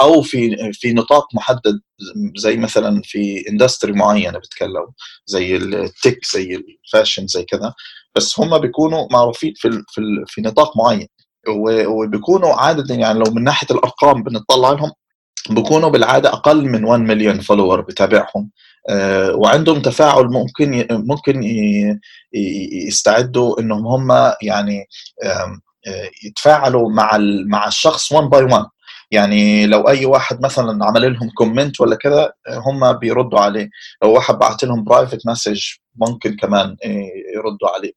أو 0.01 0.23
في 0.23 0.57
في 0.73 0.93
نطاق 0.93 1.35
محدد 1.35 1.81
زي 2.37 2.57
مثلا 2.57 3.03
في 3.05 3.49
industry 3.49 3.93
معينة 3.93 4.39
بتكلم 4.39 4.87
زي 5.27 5.57
ال 5.57 5.69
tech 5.69 6.19
زي 6.35 6.63
ال 6.85 6.90
fashion 6.90 7.27
زي 7.27 7.45
كذا. 7.45 7.75
بس 8.17 8.41
هم 8.41 8.59
بيكونوا 8.59 9.07
معروفين 9.13 9.53
في 9.57 9.83
في 9.89 10.25
في 10.27 10.41
نطاق 10.41 10.77
معين. 10.77 11.09
وبيكونوا 11.87 12.55
عادة 12.55 12.95
يعني 12.95 13.19
لو 13.19 13.33
من 13.33 13.45
ناحية 13.45 13.67
الأرقام 13.71 14.23
بنطلع 14.23 14.71
لهم 14.71 14.93
بيكونوا 15.51 15.89
بالعادة 15.89 16.29
أقل 16.33 16.69
من 16.69 16.85
1 16.85 17.01
مليون 17.01 17.41
follower 17.41 17.81
بتابعهم. 17.81 18.51
وعندهم 19.35 19.83
تفاعل 19.83 20.25
ممكن 20.25 20.87
ممكن 20.91 21.43
يستعدوا 22.87 23.61
إنهم 23.61 23.87
هم 23.87 24.33
يعني 24.43 24.87
يتفاعلوا 26.25 26.91
مع 26.91 27.19
مع 27.47 27.67
الشخص 27.69 28.13
1 28.13 28.29
by 28.29 28.45
1 28.45 28.65
يعني 29.15 29.67
لو 29.67 29.89
أي 29.89 30.07
واحد 30.07 30.43
مثلا 30.43 30.85
عمل 30.85 31.13
لهم 31.13 31.31
comment 31.31 31.81
ولا 31.81 31.97
كذا 31.97 32.33
هم 32.49 32.93
بيردوا 32.93 33.41
عليه. 33.41 33.71
لو 34.03 34.13
واحد 34.13 34.35
بعت 34.35 34.65
لهم 34.65 34.85
private 34.85 35.27
message 35.27 35.63
ممكن 35.97 36.37
كمان 36.37 36.77
يردوا 37.37 37.69
عليه. 37.75 37.93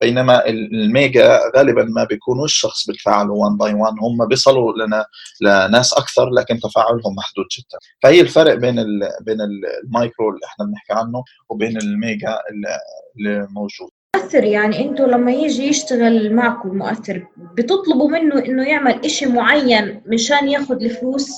بينما 0.00 0.46
ال 0.48 0.66
mega 0.66 1.40
غالبا 1.56 1.84
ما 1.84 2.04
بيكونوش 2.04 2.54
شخص 2.54 2.86
بيتفاعلوا 2.86 3.36
1 3.36 3.56
by 3.58 3.74
1 3.74 3.92
هم 4.02 4.28
بيصلوا 4.28 4.72
لنا 4.72 5.06
لناس 5.40 5.92
أكثر 5.94 6.30
لكن 6.30 6.60
تفاعلهم 6.60 7.14
محدود 7.16 7.46
جدا. 7.58 7.78
فهي 8.02 8.20
الفرق 8.20 8.54
بين 8.54 8.76
بين 9.20 9.38
المايكرو 9.40 10.28
اللي 10.28 10.46
إحنا 10.46 10.64
بنحكي 10.66 10.92
عنه 10.92 11.24
وبين 11.48 11.76
ال 11.76 11.88
mega 11.88 12.38
اللي 12.50 13.46
موجود. 13.50 13.90
مؤثر 14.34 14.44
يعني 14.44 14.80
أنتوا 14.80 15.06
لما 15.06 15.32
يجي 15.32 15.62
يشتغل 15.68 16.34
معكم 16.34 16.68
المؤثر 16.70 17.26
بتطلبوا 17.56 18.08
منه 18.10 18.44
إنه 18.44 18.68
يعمل 18.68 19.04
إشي 19.04 19.26
معين 19.26 20.02
مشان 20.06 20.48
ياخذ 20.48 20.82
الفلوس؟ 20.82 21.30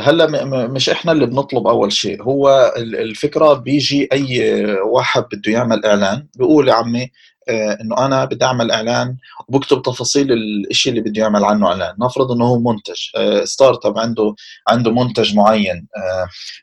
هلا 0.00 0.44
مش 0.66 0.90
إحنا 0.90 1.12
اللي 1.12 1.26
بنطلب 1.26 1.66
أول 1.66 1.92
شيء 1.92 2.22
هو 2.22 2.72
الفكرة 2.76 3.52
بيجي 3.54 4.08
أي 4.12 4.64
واحد 4.74 5.24
بده 5.32 5.52
يعمل 5.52 5.84
إعلان 5.86 6.26
بيقول 6.38 6.68
يا 6.68 6.74
عمي 6.74 7.10
إنه 7.50 8.06
أنا 8.06 8.24
بدي 8.24 8.44
أعمل 8.44 8.70
إعلان 8.70 9.16
وبكتب 9.48 9.82
تفاصيل 9.82 10.32
الشيء 10.70 10.92
اللي 10.92 11.10
بده 11.10 11.22
يعمل 11.22 11.44
عنه 11.44 11.66
إعلان 11.66 11.94
نفرض 12.00 12.32
إنه 12.32 12.44
هو 12.44 12.58
منتج 12.58 13.00
startup 13.44 13.98
عنده 13.98 14.34
عنده 14.68 14.90
منتج 14.90 15.36
معين 15.36 15.86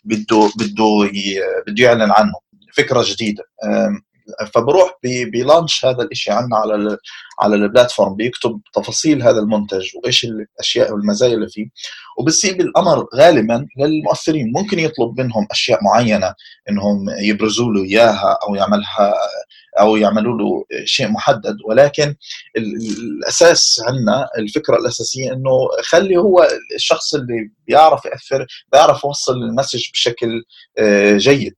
بده 0.03 0.50
بده 0.60 1.10
بده 1.67 1.84
يعلن 1.84 2.12
عنه 2.12 2.34
فكرة 2.74 3.03
جديدة 3.07 3.43
فبروح 4.53 4.98
بي 5.03 5.24
launch 5.24 5.85
هذا 5.86 6.03
الشيء 6.12 6.34
عنا 6.34 6.58
على 6.58 6.98
على 7.41 7.55
ال 7.55 7.62
platform 7.62 8.15
بيكتب 8.15 8.62
تفاصيل 8.74 9.24
هذا 9.24 9.39
المنتج 9.39 9.86
وإيش 9.96 10.25
الأشياء 10.25 10.94
والمزايا 10.94 11.34
اللي 11.34 11.50
فيه. 11.50 11.65
وبسيب 12.17 12.62
الامر 12.62 13.08
غالبا 13.15 13.67
للمؤثرين 13.77 14.51
ممكن 14.55 14.79
يطلب 14.79 15.20
منهم 15.22 15.48
أشياء 15.51 15.84
معينة 15.84 16.34
إنهم 16.70 17.05
يبرزوا 17.20 17.74
له 17.74 17.84
إياها 17.84 18.38
أو 18.48 18.55
يعملها 18.55 19.13
أو 19.79 19.96
يعملوا 19.96 20.38
له 20.38 20.65
شيء 20.86 21.08
محدد. 21.08 21.58
ولكن 21.65 22.15
الأساس 22.58 23.82
عندنا 23.88 24.27
الفكرة 24.38 24.75
الأساسية 24.75 25.34
إنه 25.34 25.67
خلي 25.84 26.17
هو 26.17 26.48
الشخص 26.75 27.15
اللي 27.15 27.50
بيعرف 27.67 28.05
يأثر 28.05 28.46
بيعرف 28.72 29.03
يوصل 29.03 29.34
المسج 29.34 29.84
بشكل 29.94 30.44
آه، 30.77 31.17
جيد. 31.17 31.53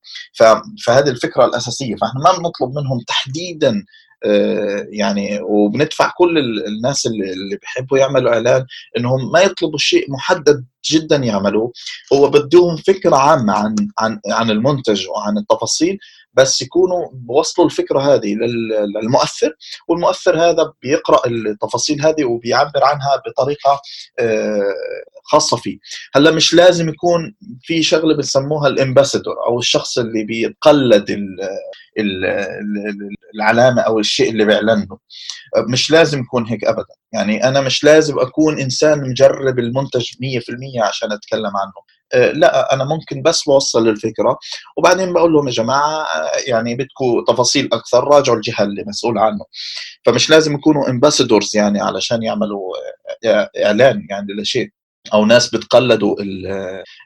فهذه 0.85 1.09
الفكرة 1.09 1.45
الأساسية. 1.45 1.95
فإحنا 1.95 2.19
ما 2.21 2.31
بنطلب 2.31 2.69
منهم 2.79 2.99
تحديدا 3.07 3.85
آه، 4.25 4.87
يعني 4.89 5.39
وبندفع 5.41 6.11
كل 6.17 6.37
الناس 6.67 7.05
اللي 7.05 7.57
بيحبوا 7.61 7.97
يعملوا 7.97 8.33
إعلان 8.33 8.65
إنهم 8.97 9.31
ما 9.31 9.41
يطلبوا 9.41 9.77
شيء 9.77 10.11
محدد 10.11 10.65
جدا 10.91 11.15
يعملوه. 11.15 11.71
هو 12.13 12.29
بدهم 12.29 12.77
فكرة 12.77 13.15
عامة 13.15 13.53
عن 13.53 13.75
عن 13.99 14.19
عن 14.29 14.51
المنتج 14.51 15.07
وعن 15.07 15.37
التفاصيل 15.37 15.99
بس 16.33 16.61
يكونوا 16.61 17.09
بوصلوا 17.13 17.67
الفكرة 17.67 17.99
هذه 17.99 18.35
للمؤثر 19.01 19.53
والمؤثر 19.87 20.39
هذا 20.39 20.73
بيقرأ 20.81 21.27
التفاصيل 21.27 22.01
هذه 22.01 22.25
وبيعبر 22.25 22.83
عنها 22.83 23.21
بطريقة 23.27 23.81
آه، 24.19 24.73
خاصة 25.23 25.57
فيه. 25.57 25.77
هلأ 26.15 26.31
مش 26.31 26.53
لازم 26.53 26.89
يكون 26.89 27.35
في 27.61 27.83
شغلة 27.83 28.15
بنسموها 28.15 28.67
الامباسادور 28.67 29.35
أو 29.47 29.59
الشخص 29.59 29.97
اللي 29.97 30.23
بيتقلد 30.23 31.17
العلامة 33.35 33.81
أو 33.81 33.99
الشيء 33.99 34.29
اللي 34.31 34.45
بيعلنه. 34.45 34.97
مش 35.57 35.91
لازم 35.91 36.19
يكون 36.19 36.45
هيك 36.47 36.63
ابدا. 36.63 36.95
يعني 37.13 37.47
أنا 37.47 37.61
مش 37.61 37.83
لازم 37.83 38.19
أكون 38.19 38.59
إنسان 38.59 39.09
مجرب 39.09 39.59
المنتج 39.59 40.05
100% 40.19 40.81
عشان 40.87 41.11
أتكلم 41.11 41.51
عنه. 41.57 41.87
آه، 42.13 42.31
لا 42.31 42.73
أنا 42.73 42.83
ممكن 42.83 43.21
بس 43.21 43.43
بوصل 43.43 43.87
الفكرة 43.87 44.37
وبعدين 44.77 45.13
بقول 45.13 45.33
لهم 45.33 45.47
يا 45.47 45.53
جماعة 45.53 46.01
آه، 46.03 46.31
يعني 46.47 46.75
بدكم 46.75 47.23
تفاصيل 47.27 47.69
أكثر 47.73 48.03
راجعوا 48.03 48.37
الجهة 48.37 48.63
اللي 48.63 48.83
مسؤول 48.87 49.17
عنه. 49.17 49.45
فمش 50.05 50.29
لازم 50.29 50.55
يكونوا 50.55 50.89
امباسادورز 50.89 51.55
يعني 51.55 51.81
علشان 51.81 52.23
يعملوا 52.23 52.73
آه، 53.25 53.49
إعلان 53.65 54.07
يعني 54.09 54.33
لشيء 54.41 54.69
أو 55.13 55.25
ناس 55.25 55.49
بتقلدوا 55.55 56.15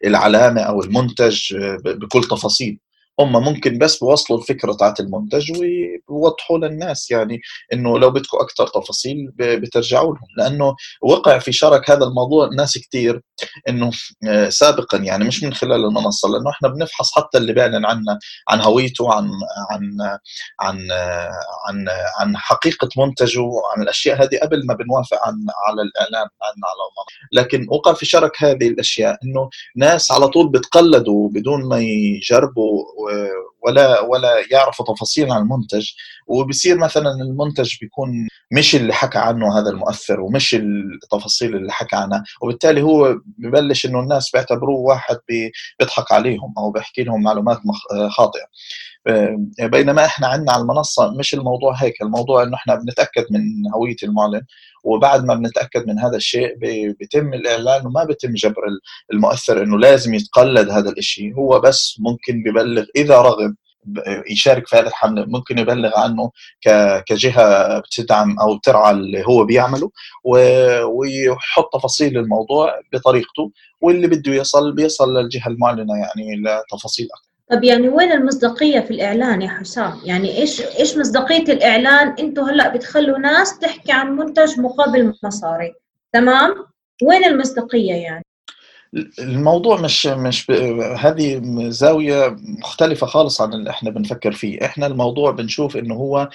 العلامة 0.05 0.61
أو 0.61 0.81
المنتج 0.81 1.55
بكل 1.85 2.23
تفاصيل. 2.23 2.79
هم 3.19 3.43
ممكن 3.43 3.77
بس 3.77 3.97
بوصلوا 3.97 4.39
الفكرة 4.39 4.73
تاعت 4.73 4.99
المنتج 4.99 5.51
ويوضحوا 5.59 6.57
للناس 6.57 7.11
يعني 7.11 7.41
إنه 7.73 7.99
لو 7.99 8.11
بدكم 8.11 8.37
أكثر 8.37 8.67
تفاصيل 8.67 9.31
بترجعوا 9.35 10.13
لهم. 10.15 10.27
لأنه 10.37 10.75
وقع 11.01 11.39
في 11.39 11.51
شرك 11.51 11.89
هذا 11.89 12.03
الموضوع 12.03 12.49
ناس 12.57 12.77
كثير 12.77 13.21
إنه 13.69 13.91
آه، 14.27 14.49
سابقا 14.49 14.97
يعني 14.97 15.23
مش 15.23 15.43
من 15.43 15.53
خلال 15.53 15.85
المنصة 15.85 16.29
لأنه 16.29 16.49
إحنا 16.49 16.69
بنفحص 16.69 17.11
حتى 17.15 17.37
اللي 17.37 17.53
بيعلن 17.53 17.85
عنا 17.85 18.19
عن 18.49 18.61
هويته 18.61 19.13
عن 19.13 19.31
عن 19.71 19.97
عن 20.59 20.87
عن 21.67 21.85
عن 22.19 22.37
حقيقة 22.37 22.89
منتجه 22.97 23.49
عن 23.75 23.83
الأشياء 23.83 24.23
هذه 24.23 24.39
قبل 24.43 24.65
ما 24.65 24.73
بنوافق 24.73 25.17
عن 25.27 25.33
على 25.67 25.81
الإعلان 25.81 26.27
عن 26.41 26.55
على 26.65 26.81
المنصة. 26.87 27.11
لكن 27.33 27.67
وقع 27.69 27.93
في 27.93 28.05
شرك 28.05 28.43
هذه 28.43 28.67
الأشياء 28.67 29.17
إنه 29.23 29.49
ناس 29.75 30.11
على 30.11 30.27
طول 30.27 30.49
بتقلدوا 30.49 31.29
بدون 31.29 31.65
ما 31.69 31.79
يجربوا 31.79 32.83
ولا 33.63 33.99
ولا 33.99 34.29
يعرفوا 34.51 34.85
تفاصيل 34.95 35.31
عن 35.31 35.41
المنتج. 35.41 35.89
وبصير 36.27 36.77
مثلا 36.77 37.11
المنتج 37.11 37.75
بيكون 37.81 38.27
مش 38.51 38.75
اللي 38.75 38.93
حكى 38.93 39.17
عنه 39.17 39.59
هذا 39.59 39.69
المؤثر 39.69 40.21
ومش 40.21 40.55
التفاصيل 40.55 41.55
اللي 41.55 41.71
حكى 41.71 41.95
عنها. 41.95 42.23
وبالتالي 42.41 42.81
هو 42.81 43.15
ببلش 43.37 43.85
إنه 43.85 43.99
الناس 43.99 44.31
بيعتبروه 44.31 44.79
واحد 44.79 45.17
بيضحك 45.79 46.11
عليهم 46.11 46.53
أو 46.57 46.71
بيحكي 46.71 47.03
لهم 47.03 47.23
معلومات 47.23 47.57
خاطئة. 48.09 48.45
بينما 49.59 50.05
إحنا 50.05 50.27
عندنا 50.27 50.51
على 50.51 50.61
المنصة 50.61 51.11
مش 51.19 51.33
الموضوع 51.33 51.73
هيك. 51.75 52.01
الموضوع 52.01 52.43
إنه 52.43 52.55
إحنا 52.55 52.75
بنتأكد 52.75 53.25
من 53.31 53.41
هوية 53.75 53.95
المعلن 54.03 54.41
وبعد 54.83 55.25
ما 55.25 55.35
بنتأكد 55.35 55.87
من 55.87 55.99
هذا 55.99 56.15
الشيء 56.17 56.55
بيتم 56.99 57.33
الإعلان 57.33 57.85
وما 57.85 58.03
بيتم 58.03 58.33
جبر 58.33 58.61
المؤثر 59.13 59.63
إنه 59.63 59.77
لازم 59.79 60.13
يتقلد 60.13 60.69
هذا 60.69 60.89
الشيء 60.97 61.35
هو 61.35 61.59
بس 61.59 61.95
ممكن 61.99 62.43
ببلغ 62.43 62.85
إذا 62.95 63.21
رغب 63.21 63.55
يشارك 64.31 64.67
في 64.67 64.75
هذه 64.75 64.87
الحملة 64.87 65.25
ممكن 65.25 65.57
يبلغ 65.57 65.99
عنه 65.99 66.31
كجهة 67.05 67.79
بتدعم 67.79 68.39
أو 68.39 68.57
ترعى 68.57 68.91
اللي 68.91 69.23
هو 69.27 69.45
بيعمله 69.45 69.91
ويحط 70.93 71.73
تفاصيل 71.73 72.17
الموضوع 72.17 72.79
بطريقته 72.93 73.51
واللي 73.81 74.07
بده 74.07 74.33
يصل 74.33 74.75
بيصل 74.75 75.13
للجهة 75.17 75.47
المعلنة 75.47 75.93
يعني 75.97 76.35
لتفاصيل 76.43 77.05
أكثر 77.05 77.30
طب 77.51 77.63
يعني 77.63 77.89
وين 77.89 78.11
المصداقية 78.11 78.79
في 78.79 78.91
الإعلان 78.91 79.41
يا 79.41 79.49
حسام؟ 79.49 79.93
يعني 80.05 80.37
إيش 80.37 80.61
إيش 80.61 80.97
مصداقية 80.97 81.53
الإعلان؟ 81.53 82.15
أنتوا 82.19 82.49
هلأ 82.49 82.75
بتخلوا 82.75 83.17
ناس 83.17 83.59
تحكي 83.59 83.91
عن 83.91 84.15
منتج 84.17 84.59
مقابل 84.59 85.13
مصاري، 85.23 85.73
تمام؟ 86.13 86.55
وين 87.03 87.25
المصداقية 87.25 87.93
يعني؟ 87.93 88.25
الموضوع 89.19 89.81
مش 89.81 90.05
مش 90.05 90.45
ب... 90.45 90.51
هذه 90.97 91.41
زاوية 91.69 92.35
مختلفة 92.39 93.07
خالص 93.07 93.41
عن 93.41 93.53
اللي 93.53 93.69
إحنا 93.69 93.89
بنفكر 93.89 94.31
فيه، 94.31 94.65
إحنا 94.65 94.87
الموضوع 94.87 95.31
بنشوف 95.31 95.77
إنه 95.77 95.95
هو 95.95 96.29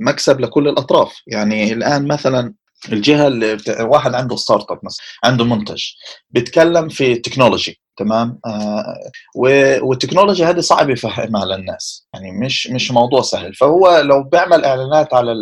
مكسب 0.00 0.40
لكل 0.40 0.68
الأطراف، 0.68 1.22
يعني 1.26 1.72
الآن 1.72 2.06
مثلا 2.08 2.54
الجهة 2.92 3.26
اللي. 3.26 3.56
واحد 3.80 4.14
عنده 4.14 4.36
startup 4.36 4.78
مثلا 4.82 5.04
عنده 5.24 5.44
منتج 5.44 5.82
بيتكلم 6.30 6.88
في 6.88 7.14
technology 7.14 7.83
تمام؟ 7.96 8.40
آه 8.46 9.10
والتكنولوجيا 9.82 10.50
هذه 10.50 10.60
صعب 10.60 10.90
يفهمها 10.90 11.44
للناس. 11.44 12.08
يعني 12.14 12.32
مش 12.32 12.66
مش 12.70 12.90
موضوع 12.90 13.22
سهل. 13.22 13.54
فهو 13.54 14.00
لو 14.04 14.22
بيعمل 14.22 14.64
إعلانات 14.64 15.14
على 15.14 15.32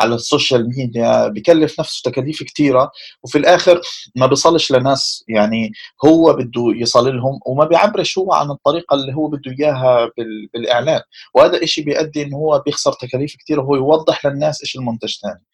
على 0.00 0.14
ال 0.14 0.22
social 0.22 0.68
media 0.68 1.28
بكلف 1.28 1.80
نفسه 1.80 2.10
تكاليف 2.10 2.42
كثيره 2.42 2.90
وفي 3.22 3.38
الآخر 3.38 3.80
ما 4.16 4.26
بيصلش 4.26 4.72
لناس. 4.72 5.24
يعني 5.28 5.72
هو 6.04 6.32
بده 6.32 6.62
يصل 6.76 7.16
لهم 7.16 7.40
وما 7.46 7.64
بيعبرش 7.64 8.18
هو 8.18 8.32
عن 8.32 8.50
الطريقة 8.50 8.94
اللي 8.94 9.14
هو 9.14 9.28
بده 9.28 9.52
إياها 9.60 10.10
بالإعلان. 10.54 11.00
وهذا 11.34 11.62
الشيء 11.62 11.84
بيؤدي 11.84 12.22
انه 12.22 12.36
هو 12.36 12.62
بيخسر 12.66 12.92
تكاليف 12.92 13.36
كثيره 13.44 13.62
وهو 13.62 13.74
يوضح 13.76 14.26
للناس 14.26 14.62
إيش 14.62 14.76
المنتج 14.76 15.14
تاني 15.22 15.44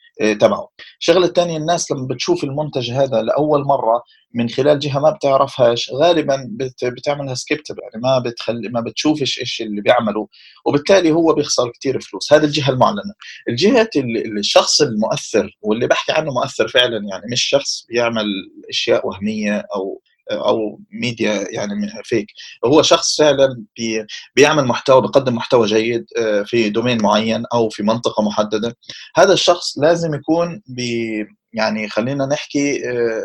تبعه. 0.41 0.69
الشغلة 1.01 1.27
الثانية 1.27 1.57
الناس 1.57 1.91
لما 1.93 2.07
بتشوف 2.07 2.45
المنتج 2.45 2.91
هذا 2.91 3.23
لأول 3.23 3.65
مرة 3.65 4.03
من 4.35 4.49
خلال 4.49 4.79
جهة 4.79 5.01
ما 5.01 5.11
بتعرفهاش 5.11 5.91
غالبا 5.95 6.47
بت 6.51 6.85
بتعملها 6.85 7.35
skip 7.35 7.71
يعني 7.71 8.03
ما 8.03 8.19
بتخلي 8.19 8.69
ما 8.69 8.81
بتشوفش 8.81 9.39
إيش 9.41 9.63
اللي 9.63 9.81
بيعمله 9.81 10.29
وبالتالي 10.67 11.13
هو 11.13 11.35
بيخسر 11.35 11.71
كثير 11.81 12.01
فلوس. 12.01 12.33
هذه 12.33 12.45
الجهة 12.45 12.71
المعلنة. 12.71 13.15
الجهة 13.49 13.91
الشخص 14.39 14.81
المؤثر 14.81 15.59
واللي 15.63 15.87
بحكي 15.87 16.13
عنه 16.13 16.33
مؤثر 16.33 16.69
فعلا 16.69 16.97
يعني 17.11 17.23
مش 17.33 17.43
شخص 17.43 17.87
بيعمل 17.89 18.27
أشياء 18.71 19.07
وهمية 19.07 19.63
أو 19.75 20.01
أو 20.31 20.81
ميديا 20.93 21.47
يعني 21.51 21.93
fake 22.05 22.27
هو 22.65 22.83
شخص 22.83 23.17
فعلا 23.17 23.65
بي 23.77 24.07
بيعمل 24.37 24.65
محتوى 24.65 25.03
بيقدم 25.03 25.35
محتوى 25.35 25.67
جيد 25.67 26.07
آه، 26.19 26.43
في 26.43 26.71
domain 26.71 27.03
معين 27.03 27.45
أو 27.55 27.69
في 27.69 27.83
منطقة 27.83 28.23
محددة. 28.23 28.77
هذا 29.17 29.33
الشخص 29.33 29.79
لازم 29.79 30.15
يكون 30.15 30.63
بي 30.67 31.27
يعني 31.53 31.89
خلينا 31.89 32.27
نحكي 32.27 32.91
آه، 32.91 33.23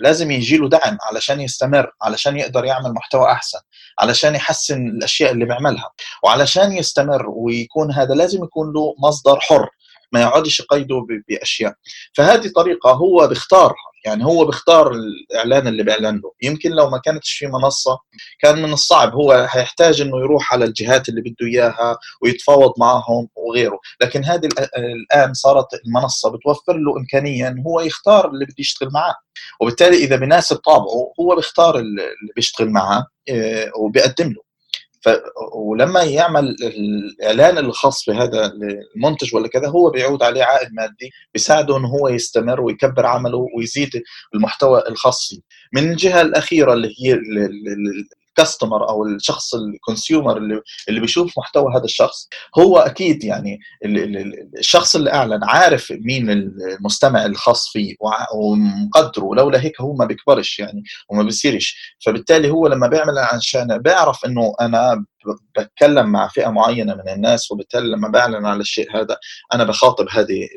لازم 0.00 0.30
يجي 0.30 0.56
له 0.56 0.68
دعم 0.68 0.98
علشان 1.02 1.40
يستمر 1.40 1.92
علشان 2.02 2.36
يقدر 2.36 2.64
يعمل 2.64 2.92
محتوى 2.92 3.32
أحسن 3.32 3.58
علشان 3.98 4.34
يحسن 4.34 4.86
الأشياء 4.86 5.32
اللي 5.32 5.44
بيعملها. 5.44 5.90
وعلشان 6.24 6.72
يستمر 6.72 7.28
ويكون 7.28 7.92
هذا 7.92 8.14
لازم 8.14 8.44
يكون 8.44 8.72
له 8.72 8.94
مصدر 8.98 9.40
حر 9.40 9.68
ما 10.12 10.20
يقعدش 10.20 10.60
يقيده 10.60 11.06
بأشياء. 11.28 11.74
فهذه 12.14 12.50
طريقة 12.56 12.90
هو 12.90 13.28
بيختارها. 13.28 13.91
يعني 14.04 14.24
هو 14.24 14.44
بيختار 14.44 14.92
الإعلان 14.92 15.68
اللي 15.68 15.82
بيعلن 15.82 16.16
له 16.24 16.32
يمكن 16.42 16.70
لو 16.70 16.90
ما 16.90 16.98
كانتش 16.98 17.32
في 17.32 17.46
منصة 17.46 17.98
كان 18.40 18.62
من 18.62 18.72
الصعب. 18.72 19.14
هو 19.14 19.32
هيحتاج 19.32 20.00
إنه 20.00 20.18
يروح 20.20 20.52
على 20.52 20.64
الجهات 20.64 21.08
اللي 21.08 21.20
بده 21.20 21.46
إياها 21.46 21.98
ويتفاوض 22.22 22.72
معهم 22.78 23.28
وغيره. 23.36 23.78
لكن 24.00 24.24
هذه 24.24 24.48
الآن 24.76 25.34
صارت 25.34 25.66
المنصة 25.86 26.30
بتوفر 26.30 26.76
له 26.76 26.96
امكانيه 26.96 27.48
انه 27.48 27.62
هو 27.62 27.80
يختار 27.80 28.30
اللي 28.30 28.44
بده 28.44 28.54
يشتغل 28.58 28.90
معاه. 28.92 29.14
وبالتالي 29.60 29.96
إذا 29.96 30.16
بناسب 30.16 30.56
طابعه 30.56 31.12
هو 31.20 31.36
بيختار 31.36 31.78
اللي 31.78 32.02
بيشتغل 32.36 32.70
معاه 32.70 33.06
آه، 33.30 33.70
وبيقدم 33.78 34.28
له. 34.28 34.51
ف... 35.02 35.08
ولما 35.54 36.02
يعمل 36.02 36.56
الإعلان 36.62 37.58
الخاص 37.58 38.04
بهذا 38.08 38.52
المنتج 38.96 39.34
ولا 39.34 39.48
كذا 39.48 39.68
هو 39.68 39.90
بيعود 39.90 40.22
عليه 40.22 40.44
عائد 40.44 40.68
مادي 40.72 41.10
بيساعده 41.34 41.76
انه 41.76 41.88
هو 41.88 42.08
يستمر 42.08 42.60
ويكبر 42.60 43.06
عمله 43.06 43.46
ويزيد 43.56 43.90
المحتوى 44.34 44.82
الخاص 44.88 45.34
من 45.72 45.90
الجهة 45.90 46.20
الأخيرة 46.20 46.72
اللي 46.72 46.88
هي 46.88 47.18
الكاستمر 48.42 48.88
أو 48.88 49.06
الشخص 49.06 49.54
الكونسيومر 49.54 50.36
اللي 50.36 50.60
اللي 50.88 51.00
بيشوف 51.00 51.38
محتوى 51.38 51.74
هذا 51.76 51.84
الشخص 51.84 52.28
هو 52.58 52.78
أكيد 52.78 53.24
يعني 53.24 53.58
الشخص 54.58 54.96
اللي 54.96 55.12
أعلن 55.12 55.44
عارف 55.44 55.92
مين 55.92 56.30
المستمع 56.30 57.26
الخاص 57.26 57.68
فيه 57.68 57.94
ومقدره 58.34 59.34
لولا 59.34 59.60
هيك 59.60 59.80
هو 59.80 59.94
ما 59.94 60.04
بيكبرش 60.04 60.58
يعني 60.58 60.82
وما 61.08 61.22
بيصيرش. 61.22 61.96
فبالتالي 62.06 62.50
هو 62.50 62.66
لما 62.66 62.88
بيعمل 62.88 63.18
عشان 63.18 63.78
بيعرف 63.78 64.24
إنه 64.24 64.54
أنا 64.60 65.04
بتكلم 65.58 66.06
مع 66.12 66.28
فئة 66.28 66.48
معينة 66.48 66.94
من 66.94 67.08
الناس 67.08 67.52
وبالتالي 67.52 67.88
لما 67.88 68.08
بعلن 68.08 68.46
على 68.46 68.60
الشيء 68.60 68.96
هذا 68.96 69.16
أنا 69.54 69.64
بخاطب 69.64 70.06
هذه 70.10 70.48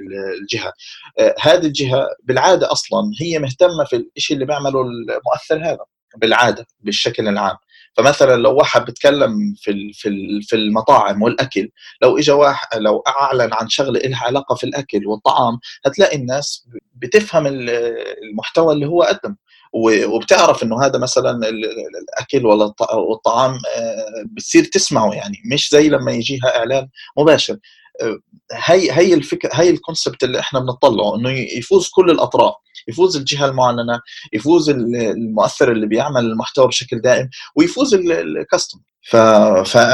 الجهة. 0.41 0.73
آه، 1.19 1.35
هذه 1.41 1.65
الجهة 1.65 2.07
بالعادة 2.23 2.71
أصلا 2.71 3.11
هي 3.21 3.39
مهتمة 3.39 3.83
في 3.89 4.05
الشيء 4.17 4.35
اللي 4.35 4.45
بيعمله 4.45 4.81
المؤثر 4.81 5.69
هذا 5.71 5.85
بالعادة 6.17 6.65
بالشكل 6.79 7.27
العام. 7.27 7.57
فمثلا 7.97 8.35
لو 8.35 8.55
واحد 8.55 8.85
بيتكلم 8.85 9.55
في 9.57 9.91
في 9.93 10.39
في 10.41 10.55
المطاعم 10.55 11.21
والأكل 11.21 11.69
لو 12.01 12.17
اجى 12.17 12.31
واحد 12.31 12.67
لو 12.77 13.03
أعلن 13.07 13.53
عن 13.53 13.69
شغلة 13.69 13.99
لها 13.99 14.23
علاقة 14.23 14.55
في 14.55 14.63
الأكل 14.63 15.07
والطعام 15.07 15.59
هتلاقي 15.85 16.17
الناس 16.17 16.67
بتفهم 16.95 17.43
المحتوى 17.47 18.73
اللي 18.73 18.85
هو 18.85 19.03
قدم. 19.03 19.35
وبتعرف 19.73 20.63
إنه 20.63 20.85
هذا 20.85 20.99
مثلا 20.99 21.49
الأكل 21.49 22.45
ولا 22.45 22.73
الطعام 23.11 23.51
آه، 23.51 24.23
بتصير 24.25 24.63
تسمعه 24.63 25.13
يعني 25.13 25.37
مش 25.53 25.69
زي 25.71 25.89
لما 25.89 26.11
يجيها 26.11 26.57
إعلان 26.57 26.87
مباشر. 27.17 27.57
آه، 28.01 28.19
هي 28.53 28.91
هي 28.91 29.13
الفكرة 29.13 29.49
هي 29.53 29.69
الكونسبت 29.69 30.23
اللي 30.23 30.39
إحنا 30.39 30.59
بنطلعه 30.59 31.15
إنه 31.15 31.29
يفوز 31.29 31.89
كل 31.89 32.11
الأطراف. 32.11 32.53
يفوز 32.87 33.17
الجهة 33.17 33.45
المعلنة 33.45 33.99
يفوز 34.33 34.69
المؤثر 34.69 35.71
اللي 35.71 35.87
بيعمل 35.87 36.25
المحتوى 36.25 36.67
بشكل 36.67 37.01
دائم 37.01 37.29
ويفوز 37.55 37.93
الكاستمر 37.95 38.81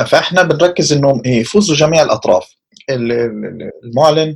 فإحنا 0.06 0.44
بنركز 0.44 0.94
انه 0.94 1.22
يفوزوا 1.26 1.76
جميع 1.76 2.02
الأطراف. 2.04 2.48
المعلن 3.84 4.36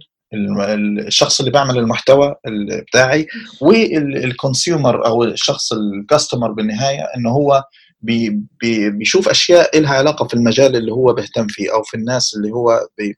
الشخص 1.07 1.39
اللي 1.39 1.51
بيعمل 1.51 1.77
المحتوى 1.77 2.35
الابداعي 2.47 3.27
وال 3.61 3.90
consumer 3.90 5.05
أو 5.05 5.23
الشخص 5.23 5.73
ال 5.73 5.82
customer 5.82 6.51
بالنهاية 6.51 7.01
إنه 7.17 7.29
هو 7.29 7.63
بي 8.01 8.29
بي 8.61 8.89
بيشوف 8.89 9.29
أشياء 9.29 9.79
لها 9.79 9.93
علاقة 9.93 10.27
في 10.27 10.33
المجال 10.33 10.75
اللي 10.75 10.91
هو 10.91 11.13
بيهتم 11.13 11.47
فيه 11.47 11.73
أو 11.73 11.83
في 11.83 11.97
الناس 11.97 12.35
اللي 12.35 12.51
هو 12.51 12.87
بي 12.97 13.15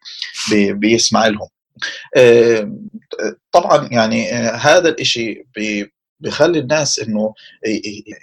بي 0.51 0.73
بيسمع 0.73 1.27
لهم. 1.27 1.47
طبعا 3.51 3.89
يعني 3.91 4.33
آه، 4.33 4.55
هذا 4.55 4.89
الشيء 4.89 5.45
بيخلي 6.19 6.59
الناس 6.59 6.99
إنه 6.99 7.33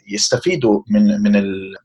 يستفيدوا 0.08 0.82
من 0.88 1.22
من 1.22 1.32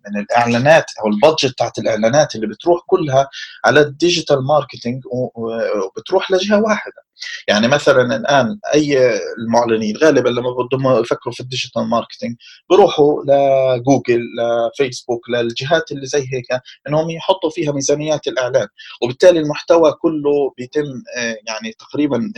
من 0.07 0.19
الإعلانات 0.19 0.85
أو 1.03 1.07
ال 1.07 1.14
budget 1.14 1.51
بتاعت 1.51 1.79
الإعلانات 1.79 2.35
اللي 2.35 2.47
بتروح 2.47 2.81
كلها 2.87 3.29
على 3.65 3.81
ال 3.81 3.89
digital 3.89 4.43
marketing 4.45 5.03
وبتروح 5.35 6.31
لجهة 6.31 6.61
واحدة. 6.61 7.09
يعني 7.47 7.67
مثلا 7.67 8.15
الآن 8.15 8.59
أي 8.73 9.19
المعلنين 9.37 9.97
غالبا 9.97 10.29
لما 10.29 10.49
بدهم 10.51 11.01
يفكروا 11.01 11.33
في 11.33 11.39
ال 11.39 11.46
digital 11.46 11.89
marketing 11.89 12.35
بيروحوا 12.69 13.23
لجوجل 13.23 14.21
لفيسبوك 14.39 15.29
للجهات 15.29 15.91
اللي 15.91 16.05
زي 16.05 16.19
هيك 16.19 16.61
إنهم 16.87 17.09
يحطوا 17.09 17.49
فيها 17.49 17.71
ميزانيات 17.71 18.27
الإعلان. 18.27 18.67
وبالتالي 19.01 19.39
المحتوى 19.39 19.91
كله 19.91 20.53
بيتم 20.57 20.85
آه، 21.17 21.37
يعني 21.47 21.73
تقريبا 21.79 22.31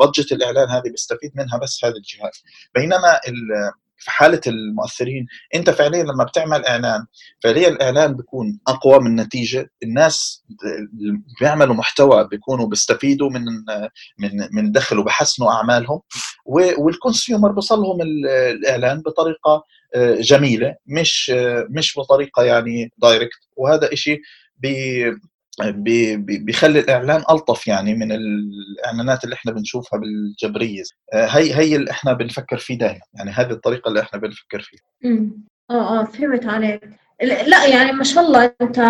budget 0.00 0.32
آه، 0.32 0.36
الإعلان 0.36 0.68
هذه 0.68 0.90
بيستفيد 0.90 1.32
منها 1.34 1.58
بس 1.58 1.84
هذه 1.84 1.94
الجهات. 1.96 2.36
بينما 2.74 3.20
في 4.00 4.10
حالة 4.10 4.40
المؤثرين 4.46 5.26
أنت 5.54 5.70
فعليا 5.70 6.02
لما 6.02 6.24
بتعمل 6.24 6.66
إعلان 6.66 7.06
فعليا 7.42 7.68
الإعلان 7.68 8.14
بيكون 8.16 8.60
أقوى 8.68 8.98
من 8.98 9.16
نتيجه 9.16 9.70
الناس 9.82 10.44
بيعملوا 11.40 11.74
محتوى 11.74 12.28
بيكونوا 12.28 12.66
بيستفيدوا 12.66 13.30
من 13.30 13.44
من 14.18 14.48
من 14.52 14.72
دخل 14.72 14.98
وبحسنوا 14.98 15.52
أعمالهم 15.52 16.00
وال 16.78 16.93
consumer 16.93 17.52
بيوصل 17.52 17.78
لهم 17.78 17.98
الإعلان 18.02 19.00
بطريقة 19.00 19.64
آه، 19.94 20.14
جميلة 20.14 20.76
مش 20.86 21.32
آه، 21.34 21.66
مش 21.70 21.98
بطريقة 21.98 22.42
يعني 22.42 22.92
direct 22.98 23.38
وهذا 23.56 23.94
شيء 23.94 24.20
بيخلي 25.58 26.80
الإعلان 26.80 27.22
ألطف 27.30 27.66
يعني 27.66 27.94
من 27.94 28.12
الإعلانات 28.12 29.24
اللي 29.24 29.34
إحنا 29.34 29.52
بنشوفها 29.52 29.98
بالجبريه 29.98 30.82
آه، 31.12 31.26
هي 31.26 31.54
هي 31.54 31.76
اللي 31.76 31.90
إحنا 31.90 32.12
بنفكر 32.12 32.56
فيه 32.56 32.78
دائما 32.78 33.00
يعني 33.14 33.30
هذه 33.30 33.50
الطريقة 33.50 33.88
اللي 33.88 34.00
إحنا 34.00 34.20
بنفكر 34.20 34.60
فيها. 34.60 34.80
امم 35.04 35.44
آه 35.70 36.00
آه 36.00 36.04
فهمت 36.04 36.46
عليك. 36.46 36.90
لا 37.22 37.66
يعني 37.66 37.92
ما 37.92 38.04
شاء 38.04 38.24
الله 38.24 38.52
أنت 38.62 38.80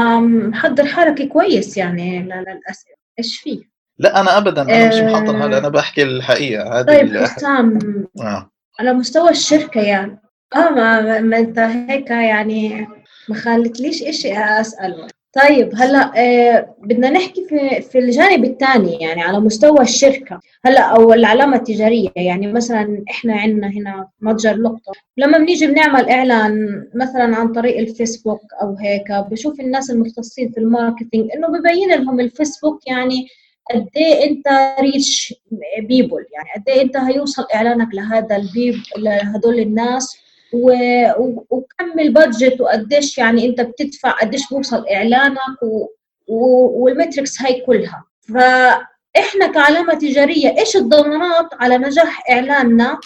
محضر 0.49 0.87
حالك 0.87 1.29
كويس 1.29 1.77
يعني 1.77 2.23
للاسئله 2.23 2.95
إيش 3.19 3.39
فيه؟ 3.39 3.61
لا 3.99 4.21
أنا 4.21 4.39
ابدا 4.39 4.63
أنا 4.63 4.89
مش 4.89 4.95
محضر 4.95 5.45
هذا 5.45 5.59
أنا 5.59 5.69
بحكي 5.69 6.03
الحقيقة. 6.03 6.81
هذه 6.81 6.87
طيب 6.87 7.17
حسام. 7.17 7.79
آه. 8.21 8.51
على 8.81 8.93
مستوى 8.93 9.31
الشركة 9.31 9.81
يعني. 9.81 10.21
آه 10.55 10.71
ما, 10.71 11.21
ما 11.21 11.39
أنت 11.39 11.59
هيك 11.59 12.11
يعني 12.11 12.89
ما 13.29 13.35
خلتليش 13.35 14.03
إشي 14.03 14.39
أسأله. 14.39 15.09
طيب 15.33 15.71
هلأ 15.77 16.13
آه 16.17 16.75
بدنا 16.79 17.11
نحكي 17.11 17.45
في 17.49 17.81
في 17.83 17.99
الجانب 17.99 18.45
الثاني 18.45 18.97
يعني 19.01 19.23
على 19.23 19.41
مستوى 19.41 19.81
الشركة. 19.81 20.41
هلأ 20.65 20.81
أو 20.83 21.13
العلامة 21.13 21.57
التجارية 21.57 22.09
يعني 22.17 22.53
مثلا 22.53 23.05
إحنا 23.11 23.35
عندنا 23.35 23.69
هنا 23.69 24.09
متجر 24.21 24.55
لقطة. 24.57 24.93
لما 25.17 25.39
بنيجي 25.39 25.67
بنعمل 25.67 26.09
إعلان 26.09 26.85
مثلا 26.95 27.37
عن 27.37 27.53
طريق 27.53 27.79
الفيسبوك 27.79 28.41
أو 28.63 28.77
هيك 28.77 29.13
بشوف 29.31 29.61
الناس 29.61 29.91
المختصين 29.91 30.51
في 30.53 30.59
الماركتينج 30.61 31.31
إنه 31.35 31.49
ببين 31.49 31.91
لهم 31.91 32.21
الفيسبوك 32.21 32.87
يعني 32.87 33.27
قد 33.75 33.89
إيه 33.97 34.31
أنت 34.31 34.75
reach 34.81 35.35
people 35.79 36.25
يعني 36.35 36.49
قد 36.57 36.69
إيه 36.69 36.83
أنت 36.83 36.97
هيوصل 36.97 37.47
إعلانك 37.55 37.95
لهذا 37.95 38.37
ال 38.37 38.42
people 38.42 38.75
لهدول 38.99 39.59
الناس. 39.61 40.17
وكم 40.55 41.99
ال 41.99 42.08
budget 42.08 42.61
وقديش 42.61 43.19
يعني 43.19 43.47
انت 43.47 43.61
بتدفع 43.61 44.11
قديش 44.11 44.49
بوصل 44.49 44.87
إعلانك 44.89 45.63
و... 45.63 45.87
و... 46.29 46.67
وال 46.85 46.98
metrics 46.98 47.43
هاي 47.43 47.61
كلها. 47.61 48.05
فإحنا 48.21 49.47
كعلامة 49.55 49.95
تجارية 49.95 50.59
إيش 50.59 50.77
الضمانات 50.77 51.49
على 51.61 51.79
نجاح 51.79 52.23
إعلاننا 52.31 52.99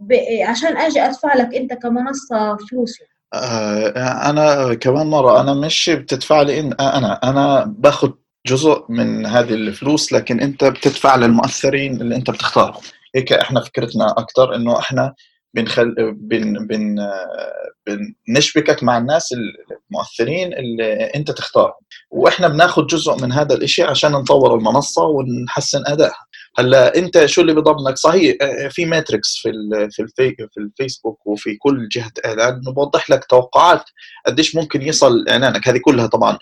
ب... 0.00 0.12
عشان 0.42 0.76
أجي 0.76 1.00
أدفع 1.00 1.34
لك 1.34 1.54
أنت 1.54 1.72
كمنصة 1.72 2.56
فلوس؟ 2.56 2.98
آه 3.34 3.88
أنا 4.30 4.74
كمان 4.74 5.06
مرة 5.06 5.40
أنا 5.40 5.54
مش 5.54 5.90
بتدفع 5.90 6.42
لي 6.42 6.60
إن 6.60 6.72
أنا 6.80 7.20
أنا 7.24 7.64
باخذ 7.78 8.10
جزء 8.46 8.84
من 8.88 9.26
هذه 9.26 9.54
الفلوس 9.54 10.12
لكن 10.12 10.40
أنت 10.40 10.64
بتدفع 10.64 11.16
للمؤثرين 11.16 12.00
اللي 12.00 12.16
أنت 12.16 12.30
بتختارهم. 12.30 12.80
هيك 13.14 13.32
إحنا 13.32 13.60
فكرتنا 13.60 14.10
أكثر 14.10 14.54
إنه 14.54 14.78
إحنا 14.78 15.14
بنخل 15.54 15.94
بن 16.12 16.66
بن 16.66 16.96
بنشبكك 18.28 18.82
مع 18.82 18.98
الناس 18.98 19.34
المؤثرين 19.90 20.52
اللي 20.52 21.04
انت 21.04 21.30
تختارهم. 21.30 21.74
وإحنا 22.10 22.48
بناخذ 22.48 22.86
جزء 22.86 23.16
من 23.22 23.32
هذا 23.32 23.54
الشيء 23.54 23.86
عشان 23.86 24.12
نطور 24.12 24.54
المنصة 24.54 25.02
ونحسن 25.02 25.82
أدائها. 25.86 26.26
هلا 26.58 26.96
انت 26.96 27.26
شو 27.26 27.40
اللي 27.40 27.54
بضمنك؟ 27.54 27.96
صحيح 27.96 28.36
في 28.70 28.86
ماتريكس 28.86 29.36
في 29.36 29.52
في 29.90 30.06
في 30.52 30.60
الفيسبوك 30.60 31.26
وفي 31.26 31.56
كل 31.56 31.88
جهة 31.88 32.12
إعلان. 32.26 32.60
بوضح 32.60 33.10
لك 33.10 33.24
توقعات 33.24 33.84
قديش 34.26 34.56
ممكن 34.56 34.82
يصل 34.82 35.28
إعلانك. 35.28 35.68
هذه 35.68 35.78
كلها 35.78 36.06
طبعا 36.06 36.38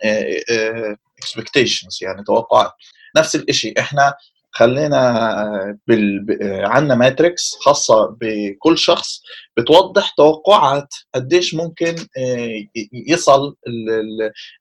expectations 1.18 1.98
يعني 2.02 2.24
توقعات. 2.24 2.72
نفس 3.16 3.36
الشيء 3.36 3.80
إحنا 3.80 4.14
خلينا 4.52 5.78
بال... 5.86 6.26
عندنا 6.66 6.94
metrics 6.94 7.56
خاصة 7.60 8.16
بكل 8.20 8.78
شخص 8.78 9.22
بتوضح 9.56 10.10
توقعات 10.16 10.88
قديش 11.14 11.54
ممكن 11.54 11.94
آه، 12.18 12.64
يصل 12.92 13.56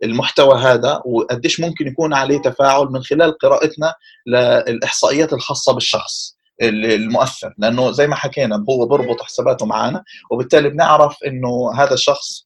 المحتوى 0.04 0.56
هذا 0.56 1.02
وقديش 1.06 1.60
ممكن 1.60 1.88
يكون 1.88 2.14
عليه 2.14 2.38
تفاعل 2.38 2.86
من 2.86 3.04
خلال 3.04 3.38
قراءتنا 3.38 3.94
للإحصائيات 4.28 5.34
الخاصة 5.34 5.74
بالشخص. 5.74 6.39
المؤثر 6.62 7.54
لأنه 7.58 7.92
زي 7.92 8.08
ما 8.08 8.16
حكينا 8.16 8.66
هو 8.70 8.86
بربط 8.86 9.22
حساباته 9.22 9.66
معنا 9.66 10.04
وبالتالي 10.32 10.70
بنعرف 10.70 11.24
إنه 11.24 11.72
هذا 11.76 11.94
الشخص 11.94 12.44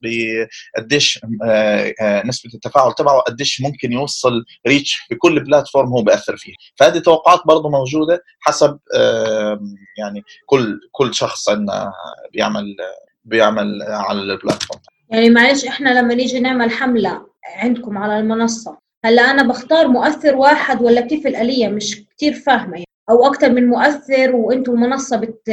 قديش 0.76 1.20
آه، 1.44 1.94
آه، 2.00 2.26
نسبة 2.26 2.50
التفاعل 2.54 2.92
تبعه 2.92 3.20
قديش 3.20 3.60
ممكن 3.60 3.92
يوصل 3.92 4.44
ريتش 4.66 4.94
في 5.08 5.14
كل 5.14 5.40
بلاتفورم 5.40 5.88
هو 5.88 6.02
بيأثر 6.02 6.36
فيه. 6.36 6.54
فهذه 6.76 6.98
توقعات 6.98 7.40
برضه 7.46 7.68
موجودة 7.68 8.22
حسب 8.40 8.78
يعني 9.98 10.22
كل 10.46 10.80
كل 10.92 11.14
شخص 11.14 11.48
عندنا 11.48 11.92
بيعمل 12.32 12.76
بيعمل 13.24 13.82
على 13.82 14.18
البلاتفورم 14.20 14.80
يعني 15.10 15.30
معلش 15.30 15.64
إحنا 15.64 16.00
لما 16.00 16.14
نيجي 16.14 16.40
نعمل 16.40 16.70
حملة 16.70 17.26
عندكم 17.56 17.98
على 17.98 18.18
المنصة 18.18 18.78
هلأ 19.04 19.30
أنا 19.30 19.42
بختار 19.42 19.88
مؤثر 19.88 20.36
واحد 20.36 20.82
ولا 20.82 21.00
كيف 21.00 21.26
الآلية؟ 21.26 21.68
مش 21.68 22.04
كثير 22.16 22.32
فاهمة 22.32 22.72
يعني. 22.72 22.93
أو 23.10 23.26
أكثر 23.26 23.52
من 23.52 23.66
مؤثر 23.66 24.36
وأنتم 24.36 24.72
المنصه 24.72 25.16
بت, 25.16 25.50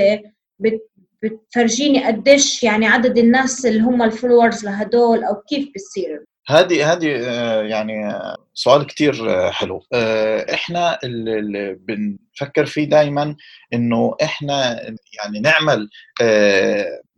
بت 0.60 0.92
بتفرجيني 1.24 2.06
قديش 2.06 2.64
يعني 2.64 2.88
عدد 2.88 3.18
الناس 3.18 3.66
اللي 3.66 3.82
هم 3.82 4.02
الفولورز 4.02 4.66
لهدول 4.66 5.24
أو 5.24 5.36
كيف 5.36 5.70
بتصير؟ 5.70 6.26
هذه 6.48 6.94
هذه 6.94 7.16
آه، 7.28 7.62
يعني 7.64 8.14
سؤال 8.54 8.88
كتير 8.88 9.30
آه، 9.30 9.52
حلو. 9.52 9.84
آه، 9.94 10.54
إحنا 10.54 11.00
اللي 11.04 11.74
بنفكر 11.74 12.66
فيه 12.66 12.90
دائما 12.90 13.36
إنه 13.74 14.16
إحنا 14.24 14.82
يعني 15.24 15.40
نعمل 15.40 15.90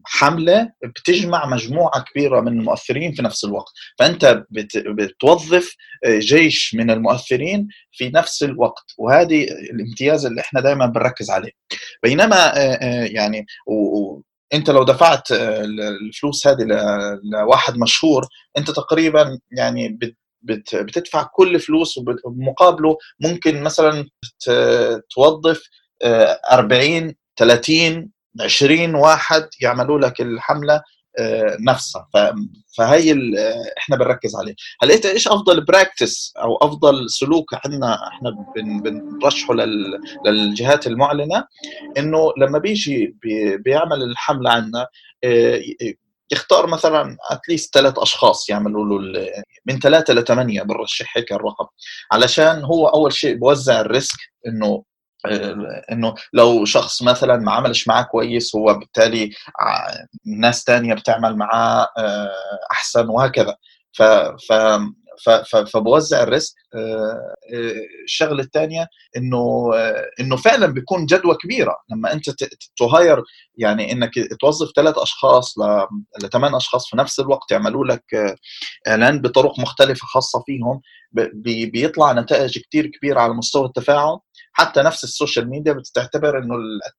حملة 0.06 0.70
بتجمع 0.84 1.46
مجموعة 1.46 2.04
كبيرة 2.12 2.42
من 2.42 2.48
المؤثرين 2.60 3.12
في 3.14 3.22
نفس 3.22 3.44
الوقت. 3.46 3.72
فأنت 4.00 4.44
بتوظف 4.98 5.76
جيش 6.08 6.76
من 6.76 6.92
المؤثرين 6.92 7.68
في 7.92 8.10
نفس 8.10 8.44
الوقت 8.44 8.86
وهذه 8.98 9.44
الامتياز 9.44 10.26
اللي 10.26 10.42
إحنا 10.42 10.62
دائما 10.62 10.86
بنركز 10.86 11.30
عليه. 11.30 11.52
بينما 12.04 12.54
يعني 13.06 13.46
أنت 14.54 14.70
لو 14.70 14.84
دفعت 14.84 15.32
الفلوس 15.32 16.48
هذه 16.48 16.64
لواحد 17.32 17.78
مشهور 17.78 18.28
أنت 18.58 18.72
تقريبا 18.72 19.40
يعني 19.58 20.00
بتدفع 20.74 21.24
كل 21.24 21.60
فلوس 21.60 22.00
ومقابله 22.26 22.98
ممكن 23.20 23.62
مثلا 23.64 24.06
توظف 25.16 25.62
40 26.52 27.14
30 27.38 28.10
20 28.42 28.96
واحد 28.96 29.48
يعملوا 29.62 30.00
لك 30.00 30.22
الحملة 30.22 30.82
آه، 31.20 31.58
نفسها. 31.60 32.08
فهي 32.78 33.16
إحنا 33.78 33.96
بنركز 33.96 34.36
عليه 34.36 34.56
هل 34.82 34.92
أنت 34.92 35.06
إيش 35.06 35.28
أفضل 35.28 35.66
براكتس 35.66 36.34
أو 36.38 36.58
أفضل 36.58 37.10
سلوك 37.10 37.54
عندنا 37.66 38.08
إحنا 38.08 38.30
بنرشحه 38.56 39.54
للجهات 40.26 40.88
المعلنة؟ 40.88 41.46
إنه 41.98 42.34
لما 42.38 42.58
بيجي 42.60 43.16
بيعمل 43.66 44.04
الحملة 44.04 44.50
عندنا 44.50 44.88
آه، 45.24 45.62
يختار 46.32 46.68
مثلا 46.68 47.18
اتليست 47.32 47.74
ثلاث 47.74 48.00
أشخاص 48.00 48.50
يعملوا 48.50 48.86
له 48.86 49.28
من 49.66 49.80
ثلاثة 49.80 50.14
لثمانيه 50.14 50.62
بنرشح 50.62 51.18
هيك 51.18 51.32
الرقم. 51.32 51.66
علشان 52.12 52.64
هو 52.64 52.88
أول 52.88 53.14
شيء 53.14 53.36
بوزع 53.36 53.82
الريسك 53.82 54.18
إنه 54.48 54.84
إنه 55.92 56.16
لو 56.34 56.66
شخص 56.66 57.04
مثلا 57.04 57.38
ما 57.38 57.52
عملش 57.52 57.88
معاه 57.88 58.04
كويس 58.04 58.56
هو 58.56 58.74
بالتالي 58.74 59.32
ناس 60.26 60.64
تانية 60.64 60.94
بتعمل 60.94 61.38
معاه 61.38 61.88
آه، 61.98 62.32
أحسن 62.72 63.10
وهكذا. 63.10 63.56
ف 63.94 64.02
ف 65.26 65.56
فبوزع 65.74 66.24
ال 66.24 66.30
risk 66.30 66.56
آه، 66.76 67.36
آه، 67.54 67.74
الشغلة 68.04 68.44
الثانية 68.44 68.88
إنه 69.18 69.72
إنه 70.20 70.36
فعلا 70.36 70.68
بيكون 70.68 71.06
جدوى 71.06 71.36
كبيرة. 71.36 71.76
لما 71.92 72.14
أنت 72.14 72.30
ت 72.78 72.87
hire 72.87 73.24
يعني 73.58 73.92
إنك 73.92 74.12
توظف 74.42 74.72
ثلاث 74.76 74.98
أشخاص 74.98 75.56
لثمان 76.24 76.56
أشخاص 76.56 76.90
في 76.90 76.98
نفس 76.98 77.20
الوقت 77.20 77.52
يعملوا 77.52 77.86
لك 77.86 78.04
إعلان 78.88 79.22
بطرق 79.22 79.60
مختلفة 79.60 80.08
خاصة 80.08 80.44
فيهم 80.46 80.82
بيطلع 81.74 82.14
نتائج 82.14 82.60
كثير 82.60 82.88
كبيرة 82.88 83.20
على 83.20 83.34
مستوى 83.34 83.66
التفاعل. 83.66 84.20
حتى 84.54 84.82
نفس 84.82 85.04
ال 85.04 85.11
social 85.11 85.50
media 85.50 85.74
بتعتبر 85.74 86.38
إنه 86.38 86.56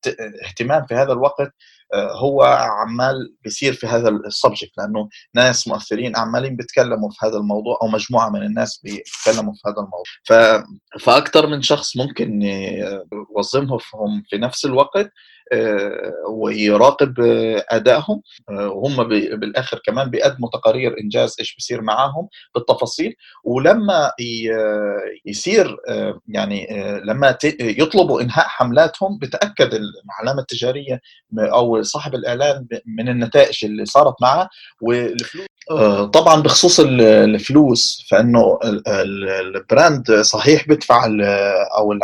الاهتمام 0.07 0.87
في 0.87 0.95
هذا 0.95 1.13
الوقت 1.13 1.53
آه، 1.95 2.13
هو 2.13 2.43
عمال 2.43 3.37
بيصير 3.45 3.73
في 3.73 3.87
هذا 3.87 4.09
ال 4.09 4.17
subject 4.17 4.71
لأنه 4.79 5.09
ناس 5.35 5.69
مؤثرين 5.69 6.17
عمالين 6.17 6.57
بيتكلموا 6.57 7.11
في 7.11 7.27
هذا 7.27 7.37
الموضوع 7.37 7.79
أو 7.83 7.89
مجموعة 7.89 8.31
من 8.31 8.43
الناس 8.43 8.81
بيتكلموا 8.85 9.53
في 9.55 9.61
هذا 9.67 9.77
الموضوع. 9.77 10.05
ف... 10.25 10.33
فاكثر 11.05 11.47
من 11.47 11.63
شخص 11.63 11.97
ممكن 11.97 12.43
يوظفهم 12.43 14.23
في 14.31 14.39
نفس 14.39 14.65
الوقت 14.65 15.11
ويراقب 16.31 17.15
أدائهم. 17.71 18.23
آه، 18.51 18.69
وهم 18.69 19.09
بالآخر 19.09 19.81
كمان 19.85 20.11
بيقدموا 20.11 20.49
تقارير 20.53 21.01
إنجاز 21.01 21.37
إيش 21.41 21.55
بيصير 21.55 21.83
معاهم 21.83 22.29
بالتفاصيل. 22.55 23.15
ولما 23.45 24.13
يصير 25.25 25.77
آه، 25.89 26.21
يعني 26.29 26.67
لما 27.05 27.37
يطلبوا 27.61 28.21
إنهاء 28.21 28.47
حملاتهم 28.47 29.19
بتأكد 29.19 29.71
العلامه 29.75 30.41
التجارية 30.41 31.01
أو 31.39 31.83
صاحب 31.83 32.15
الإعلان 32.15 32.67
من 32.87 33.09
النتائج 33.09 33.65
اللي 33.65 33.85
صارت 33.85 34.15
معه 34.23 34.49
والفلوس 34.81 35.47
طبعا 36.13 36.43
بخصوص 36.43 36.81
الفلوس 36.81 38.07
فإنه 38.11 38.59
ال 39.41 39.53
brand 39.53 40.13
صحيح 40.13 40.69
بدفع 40.69 41.07
أو 41.77 41.95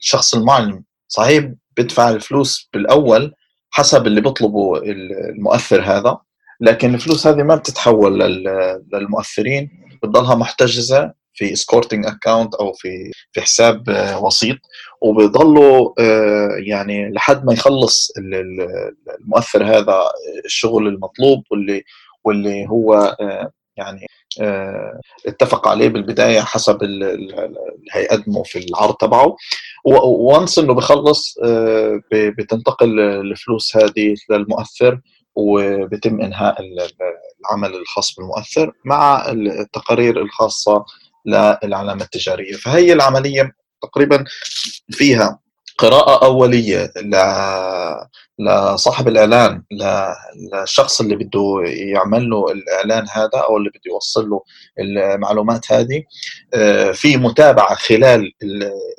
الشخص 0.00 0.34
المعلن 0.34 0.82
صحيح 1.08 1.44
بدفع 1.76 2.10
الفلوس 2.10 2.68
بالأول 2.72 3.34
حسب 3.70 4.06
اللي 4.06 4.20
بيطلبه 4.20 4.76
المؤثر 4.82 5.82
هذا 5.82 6.18
لكن 6.60 6.94
الفلوس 6.94 7.26
هذه 7.26 7.42
ما 7.42 7.54
بتتحول 7.54 8.20
للمؤثرين 8.92 9.70
بتضلها 10.02 10.34
محتجزة 10.34 11.14
في 11.34 11.56
escrow 11.56 12.06
account 12.06 12.54
أو 12.54 12.72
في 12.72 13.10
في 13.32 13.40
حساب 13.40 13.84
وسيط 14.22 14.58
وبيضلوا 15.00 15.92
آه، 15.98 16.48
يعني 16.66 17.10
لحد 17.10 17.44
ما 17.44 17.52
يخلص 17.52 18.12
المؤثر 19.20 19.64
هذا 19.64 20.02
الشغل 20.44 20.88
المطلوب 20.88 21.42
واللي 21.50 21.82
واللي 22.24 22.68
هو 22.68 22.94
آه، 23.20 23.50
يعني 23.76 24.00
آه، 24.02 24.06
اتفق 25.26 25.68
عليه 25.68 25.88
بالبداية 25.88 26.40
حسب 26.40 26.82
اللي 26.82 27.54
هيقدمه 27.92 28.42
في 28.42 28.58
العرض 28.58 28.94
تبعه. 28.94 29.36
وانس 29.84 30.58
إنه 30.58 30.74
بخلص 30.74 31.38
آه، 31.44 32.00
بتنتقل 32.12 33.00
الفلوس 33.00 33.76
هذه 33.76 34.14
للمؤثر 34.30 35.00
وبتم 35.34 36.20
إنهاء 36.20 36.56
العمل 36.60 37.74
الخاص 37.74 38.14
بالمؤثر 38.18 38.72
مع 38.84 39.30
التقارير 39.30 40.20
الخاصة 40.20 40.84
للعلامة 41.26 42.04
التجارية. 42.04 42.52
فهي 42.52 42.92
العملية 42.92 43.52
تقريبا 43.82 44.24
فيها 44.90 45.38
قراءة 45.82 46.24
أولية 46.26 46.92
لصاحب 48.38 49.08
الإعلان 49.08 49.62
للشخص 50.52 51.00
اللي 51.00 51.16
بده 51.16 51.62
يعمل 51.64 52.30
له 52.30 52.52
الإعلان 52.52 53.06
هذا 53.12 53.38
أو 53.48 53.56
اللي 53.56 53.70
بده 53.70 53.80
يوصل 53.86 54.30
له 54.30 54.42
المعلومات 54.78 55.72
هذه. 55.72 56.02
آه، 56.54 56.92
في 56.92 57.16
متابعة 57.16 57.74
خلال 57.74 58.32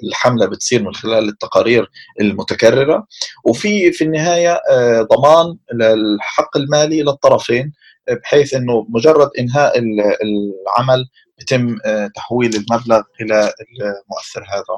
الحملة 0.04 0.46
بتصير 0.46 0.84
من 0.84 0.93
خلال 0.93 1.30
التقارير 1.30 1.89
المتكررة. 2.22 3.08
وفي 3.46 3.91
في 3.91 4.04
النهاية 4.04 4.62
آه، 4.69 5.02
ضمان 5.02 5.58
للحق 5.74 6.58
المالي 6.58 7.02
للطرفين 7.02 7.74
بحيث 8.24 8.54
إنه 8.54 8.86
مجرد 8.89 9.30
إنهاء 9.39 9.80
العمل 9.80 11.06
يتم 11.41 11.78
آه، 11.86 12.10
تحويل 12.15 12.56
المبلغ 12.56 13.02
إلى 13.22 13.54
المؤثر 13.72 14.43
هذا. 14.54 14.78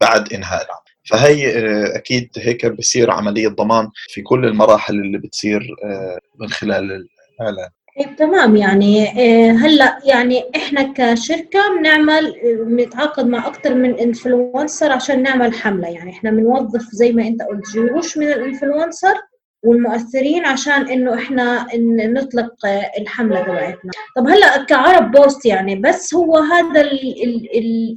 بعد 0.00 0.32
إنهاء 0.32 0.64
العمل 0.64 0.90
فهي 1.10 1.58
آه، 1.58 1.96
أكيد 1.96 2.30
هيك 2.36 2.66
بصير 2.66 3.10
عملية 3.10 3.48
ضمان 3.48 3.88
في 4.08 4.22
كل 4.22 4.44
المراحل 4.44 4.94
اللي 4.94 5.18
بتصير 5.18 5.76
آه، 5.84 6.18
من 6.40 6.48
خلال 6.48 7.06
الاعلان 7.40 7.68
طيب 7.98 8.16
تمام 8.16 8.56
يعني 8.56 9.08
آه، 9.08 9.52
هلأ 9.52 9.98
يعني 10.04 10.44
إحنا 10.56 10.92
كشركة 10.96 11.60
بنعمل 11.78 12.34
بنتعاقد 12.66 13.26
مع 13.26 13.46
أكثر 13.46 13.74
من 13.74 13.98
influencer 13.98 14.92
عشان 14.92 15.22
نعمل 15.22 15.54
حملة. 15.54 15.88
يعني 15.88 16.10
إحنا 16.10 16.30
بنوظف 16.30 16.82
زي 16.92 17.12
ما 17.12 17.26
أنت 17.26 17.42
قلت 17.42 17.70
جيوش 17.72 18.18
من 18.18 18.26
ال 18.26 18.34
influencer 18.34 19.14
والمؤثرين 19.62 20.44
عشان 20.44 20.88
إنه 20.88 21.14
إحنا 21.14 21.66
نطلق 22.06 22.54
الحملة 22.98 23.42
تبعتنا. 23.42 23.90
طب 24.16 24.28
هلأ 24.28 24.64
كعرب 24.64 25.10
بوست 25.10 25.46
يعني 25.46 25.76
بس 25.76 26.14
هو 26.14 26.36
هذا 26.36 26.80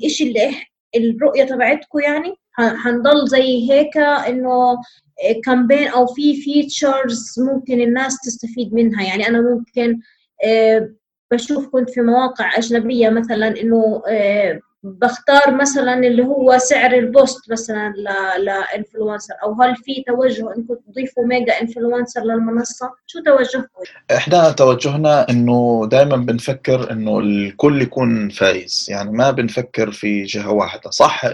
الشيء 0.04 0.28
اللي 0.28 0.56
الرؤية 0.96 1.44
تبعتكم 1.44 2.00
يعني؟ 2.00 2.36
حنضل 2.54 3.28
زي 3.28 3.72
هيك 3.72 3.98
إنه 3.98 4.78
campaign 5.46 5.88
أو 5.88 6.06
في 6.06 6.36
features 6.36 7.40
ممكن 7.40 7.82
الناس 7.82 8.18
تستفيد 8.22 8.74
منها. 8.74 9.04
يعني 9.04 9.28
أنا 9.28 9.42
ممكن 9.42 10.00
آه، 10.46 10.90
بشوف 11.32 11.68
كنت 11.68 11.90
في 11.90 12.02
مواقع 12.02 12.58
أجنبية 12.58 13.10
مثلا 13.10 13.62
إنه 13.62 14.04
آه، 14.08 14.60
بختار 14.84 15.56
مثلا 15.56 15.94
اللي 15.94 16.24
هو 16.24 16.58
سعر 16.58 16.94
ال 16.94 17.05
post 17.05 17.52
مثلا 17.52 17.94
ل 18.40 18.48
influencer 18.48 19.34
أو 19.44 19.62
هل 19.62 19.76
في 19.76 20.04
توجه 20.08 20.54
إنكم 20.58 20.76
تضيفوا 20.92 21.26
mega 21.26 21.62
influencer 21.62 22.22
للمنصة؟ 22.22 22.92
شو 23.08 23.20
توجهكم؟ 23.20 23.68
إحنا 24.16 24.52
توجهنا 24.52 25.30
إنه 25.30 25.88
دائما 25.92 26.16
بنفكر 26.18 26.92
إنه 26.92 27.20
الكل 27.20 27.82
يكون 27.82 28.30
فايز 28.30 28.88
يعني 28.90 29.12
ما 29.12 29.32
بنفكر 29.32 29.92
في 29.92 30.24
جهة 30.24 30.52
واحدة. 30.52 30.90
صح 30.90 31.26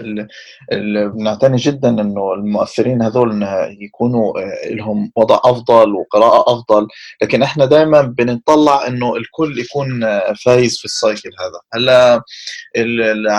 اللي 0.72 1.08
بنعتني 1.08 1.56
جدا 1.56 1.88
إنه 1.88 2.32
المؤثرين 2.34 3.02
هذول 3.02 3.46
يكونوا 3.80 4.32
لهم 4.66 5.12
وضع 5.16 5.40
أفضل 5.44 5.94
وقراءة 5.94 6.52
أفضل 6.52 6.88
لكن 7.22 7.42
إحنا 7.42 7.64
دائما 7.64 8.02
بنطلع 8.02 8.86
إنه 8.86 9.16
الكل 9.16 9.58
يكون 9.58 10.00
فايز 10.44 10.78
في 10.78 10.84
ال 10.84 10.92
cycle 10.92 11.30
هذا. 11.40 11.60
هلأ 11.74 12.22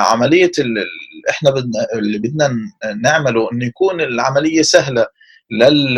عملية 0.01 0.51
اللي 0.59 0.85
إحنا 1.29 1.51
بدنا 1.51 1.87
اللي 1.93 2.17
بدنا 2.17 2.57
نعمله 3.03 3.51
إنه 3.53 3.65
يكون 3.65 4.01
العملية 4.01 4.61
سهلة 4.61 5.07
لل 5.51 5.95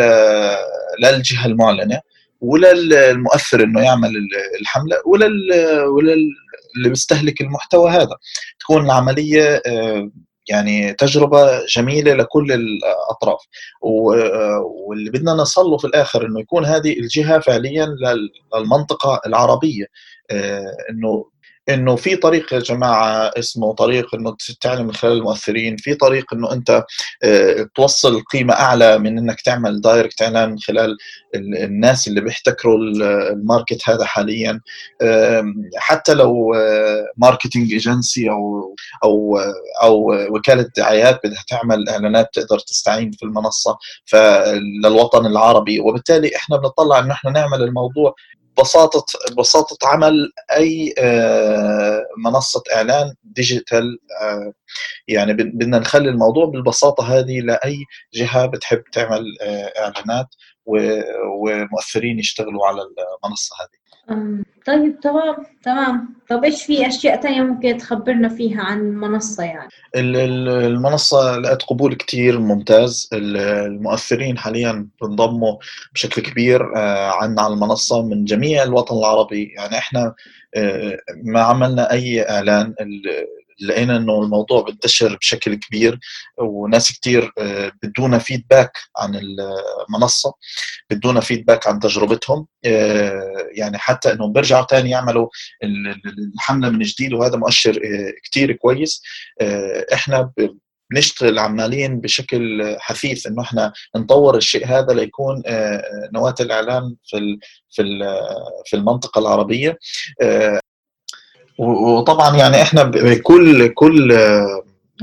للجهة 1.00 1.46
المعلنة 1.46 2.02
ولا 2.42 2.72
المؤثر 3.12 3.63
إنه 3.63 3.82
يعمل 3.82 4.12
الحملة 4.62 4.98
ولا 5.06 5.26
ولا 5.86 6.13
اللي 6.78 6.89
بيستهلك 6.89 7.42
المحتوى 7.42 7.92
هذا. 7.92 8.18
تكون 8.60 8.86
العملية 8.86 9.62
يعني 10.50 10.94
تجربة 10.94 11.66
جميلة 11.66 12.13
لكل 12.13 12.52
الأطراف. 12.52 13.39
واللي 14.88 15.10
بدنا 15.10 15.32
نصل 15.34 15.66
له 15.66 15.78
في 15.78 15.86
الآخر 15.88 16.26
إنه 16.26 16.39
يكون 16.39 16.66
هذه 16.66 17.00
الجهة 17.00 17.39
فعليا 17.39 17.88
للمنطقة 18.56 19.22
العربية. 19.28 19.86
إنه 20.89 21.26
إنه 21.69 21.95
في 21.95 22.15
طريق 22.15 22.54
يا 22.54 22.60
جماعة 22.60 23.32
اسمه 23.38 23.73
طريق 23.73 24.15
إنه 24.15 24.36
تتعلم 24.47 24.86
من 24.88 24.93
خلال 24.93 25.13
المؤثرين، 25.13 25.78
في 25.78 25.95
طريق 25.95 26.34
إنه 26.34 26.52
أنت 26.54 26.84
آه، 27.23 27.69
توصل 27.76 28.21
قيمة 28.23 28.54
أعلى 28.54 28.97
من 28.99 29.17
إنك 29.17 29.41
تعمل 29.41 29.82
direct 29.82 30.22
إعلان 30.21 30.49
من 30.49 30.60
خلال 30.60 30.97
الناس 31.36 32.08
اللي 32.08 32.21
بيحتكروا 32.21 32.78
ال 32.78 32.94
market 32.94 33.89
هذا 33.89 34.06
حاليا. 34.06 34.60
حتى 35.78 36.13
لو 36.13 36.56
marketing 37.18 37.72
agency 37.74 38.30
أو 38.30 38.76
أو 39.04 39.38
أو 39.84 40.13
وكالة 40.36 40.69
دعايات 40.78 41.19
بدها 41.23 41.43
تعمل 41.47 41.89
إعلانات 41.89 42.30
تقدر 42.34 42.60
تستعين 42.60 43.12
في 43.12 43.23
المنصة 43.23 43.78
في 44.06 44.46
الوطن 44.46 45.26
العربي. 45.26 45.80
وبالتالي 45.80 46.36
إحنا 46.36 46.58
بنطلع 46.58 46.99
إنه 46.99 47.13
إحنا 47.13 47.32
نعمل 47.32 47.62
الموضوع 47.63 48.15
بساطه 48.60 49.06
بساطه 49.38 49.88
عمل 49.88 50.32
أي 50.52 50.94
آه، 51.00 52.02
منصة 52.26 52.63
إعلان 52.76 53.13
ديجيتال 53.24 54.00
آه، 54.22 54.54
يعني 55.08 55.34
بدنا 55.34 55.80
نخلي 55.80 56.10
الموضوع 56.10 56.46
بالبساطة 56.46 57.20
هذه 57.20 57.39
لأي 57.39 57.78
جهة 58.13 58.46
بتحب 58.46 58.84
تعمل 58.92 59.24
آه، 59.42 59.74
إعلانات 59.80 60.28
ومؤثرين 60.66 62.20
يشتغلوا 62.20 62.68
على 62.68 62.82
المنصة 62.82 63.56
هذه. 63.62 63.83
طيب 64.66 65.00
تمام 65.00 65.36
تمام. 65.63 66.13
طب 66.30 66.44
إيش 66.44 66.63
في 66.63 66.88
أشياء 66.88 67.22
ثانية 67.22 67.42
ممكن 67.42 67.78
تخبرنا 67.78 68.30
فيها 68.30 68.62
عن 68.62 68.80
المنصه 68.80 69.44
يعني؟ 69.44 69.70
المنصة 69.96 71.38
لقت 71.38 71.62
قبول 71.62 71.96
كثير 71.96 72.39
ممتاز. 72.39 73.10
المؤثرين 73.13 74.38
حاليا 74.38 74.88
بنضموا 75.02 75.56
بشكل 75.94 76.22
كبير 76.22 76.76
آه، 76.76 77.12
عنا 77.12 77.42
على 77.42 77.54
المنصة 77.54 78.06
من 78.06 78.26
جميع 78.26 78.63
الوطن 78.63 78.98
العربي. 78.98 79.54
يعني 79.58 79.78
إحنا 79.78 80.13
آه، 80.56 80.98
ما 81.24 81.42
عملنا 81.42 81.92
أي 81.92 82.30
إعلان. 82.30 82.74
لقينا 83.62 83.98
إنه 83.98 84.24
الموضوع 84.24 84.62
بنتشر 84.62 85.18
بشكل 85.18 85.56
كبير 85.56 86.00
وناس 86.38 86.92
كتير 86.92 87.32
آه، 87.38 87.72
بدونا 87.84 88.18
فيدباك 88.18 88.78
عن 88.98 89.16
المنصة 89.16 90.34
بدونا 90.89 91.20
فيدباك 91.20 91.68
عن 91.68 91.80
تجربتهم 91.80 92.48
آه، 92.66 93.48
يعني 93.52 93.78
حتى 93.78 94.12
إنهم 94.12 94.34
بيرجعوا 94.34 94.66
تاني 94.66 94.89
يعملوا 94.89 95.28
الحملة 96.36 96.70
من 96.70 96.80
جديد 96.80 97.13
وهذا 97.13 97.38
مؤشر 97.38 97.72
آه، 97.72 98.13
كتير 98.24 98.52
كويس. 98.52 99.02
إحنا 99.94 100.32
بنشتغل 100.92 101.39
عمالين 101.39 102.02
بشكل 102.02 102.76
حثيث 102.80 103.28
إنه 103.28 103.42
إحنا 103.42 103.74
نطور 103.96 104.38
الشيء 104.38 104.68
هذا 104.68 104.94
ليكون 104.94 105.44
نواة 106.13 106.36
الإعلام 106.39 106.98
في 107.04 107.38
في 107.70 107.84
في 108.66 108.76
المنطقة 108.76 109.20
العربية. 109.20 109.78
وطبعا 111.58 112.38
يعني 112.38 112.62
إحنا 112.62 112.84
بكل 112.84 113.68
كل 113.68 114.13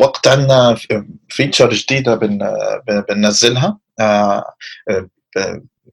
وقت 0.01 0.29
عندنا 0.29 0.77
فيتشر 1.29 1.71
جديدة 1.73 2.15
بننزلها. 3.09 3.79
آه، 4.01 4.45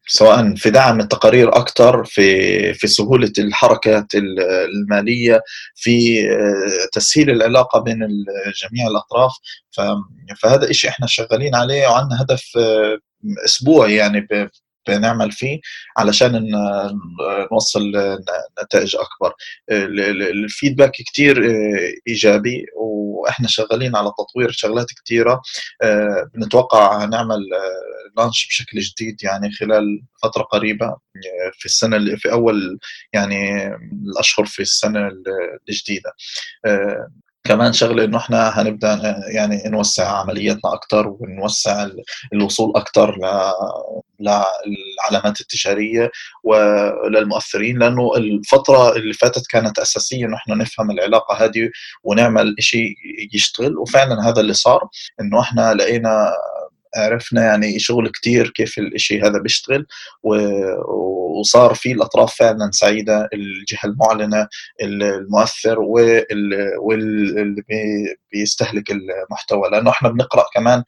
سواء 0.08 0.56
في 0.56 0.70
دعم 0.70 1.00
التقارير 1.00 1.58
أكثر 1.58 2.04
في 2.06 2.74
في 2.74 2.88
سهولة 2.88 3.32
الحركات 3.40 4.06
المالية 4.16 5.42
في 5.76 6.26
آه، 6.32 6.90
تسهيل 6.94 7.30
العلاقة 7.30 7.80
بين 7.80 8.00
جميع 8.64 8.88
الأطراف. 8.88 9.32
فهذا 10.42 10.72
شيء 10.72 10.90
إحنا 10.90 11.08
شغالين 11.08 11.56
عليه 11.56 11.88
وعندنا 11.88 12.22
هدف 12.22 12.52
آه، 12.58 12.98
أسبوعي 13.46 13.96
يعني 13.96 14.28
بنعمل 14.88 15.32
فيه 15.32 15.60
علشان 15.98 16.52
نوصل 17.52 17.92
نتائج 18.64 18.96
أكبر. 18.96 19.34
الفيدباك 19.70 20.92
كتير 20.92 21.46
آه، 21.46 21.94
إيجابي 22.08 22.66
وإحنا 22.76 23.48
شغالين 23.48 23.96
على 23.96 24.12
تطوير 24.18 24.52
شغلات 24.52 24.88
كثيره 25.06 25.42
آه، 25.84 26.30
بنتوقع 26.34 27.06
نعمل 27.06 27.40
لانش 28.18 28.46
آه، 28.46 28.48
بشكل 28.50 28.80
جديد 28.80 29.24
يعني 29.24 29.52
خلال 29.52 30.02
فترة 30.24 30.44
قريبة 30.44 30.98
في 31.54 31.66
السنة 31.66 32.16
في 32.16 32.32
أول 32.32 32.80
يعني 33.14 33.68
الأشهر 34.06 34.46
في 34.46 34.62
السنة 34.62 35.10
الجديدة. 35.70 36.12
كمان 37.48 37.74
شغلة 37.74 38.04
إنه 38.04 38.18
إحنا 38.18 38.62
هنبدأ 38.62 39.22
يعني 39.28 39.64
نوسع 39.66 40.08
عملياتنا 40.20 40.74
أكثر 40.74 41.08
ونوسع 41.20 41.88
الوصول 42.34 42.74
أكثر 42.76 43.18
للعلامات 44.20 45.42
التجارية 45.42 46.12
وللمؤثرين 46.44 47.80
لأنه 47.80 48.16
الفترة 48.18 48.96
اللي 48.96 49.14
فاتت 49.14 49.48
كانت 49.50 49.80
أساسية 49.80 50.26
إنه 50.26 50.36
إحنا 50.36 50.56
نفهم 50.56 50.92
العلاقة 50.92 51.46
هذه 51.46 51.70
ونعمل 52.04 52.56
شيء 52.60 52.96
يشتغل. 53.34 53.78
وفعلا 53.78 54.30
هذا 54.30 54.42
اللي 54.42 54.54
صار 54.54 54.88
إنه 55.22 55.40
إحنا 55.42 55.74
لقينا 55.74 56.34
عرفنا 56.98 57.44
يعني 57.44 57.80
شغل 57.80 58.10
كتير 58.10 58.50
كيف 58.50 58.78
الإشي 58.78 59.22
هذا 59.22 59.40
بيشتغل 59.40 59.86
وصار 61.40 61.74
في 61.74 61.92
الأطراف 61.92 62.36
فعلا 62.36 62.70
سعيدة 62.72 63.30
الجهة 63.34 63.86
المعلنة 63.86 64.48
المؤثر 64.82 65.80
واللي 66.82 67.64
بيستهلك 68.32 68.92
المحتوى. 68.92 69.70
لأنه 69.72 69.90
إحنا 69.90 70.10
بنقرأ 70.10 70.46
كمان 70.54 70.84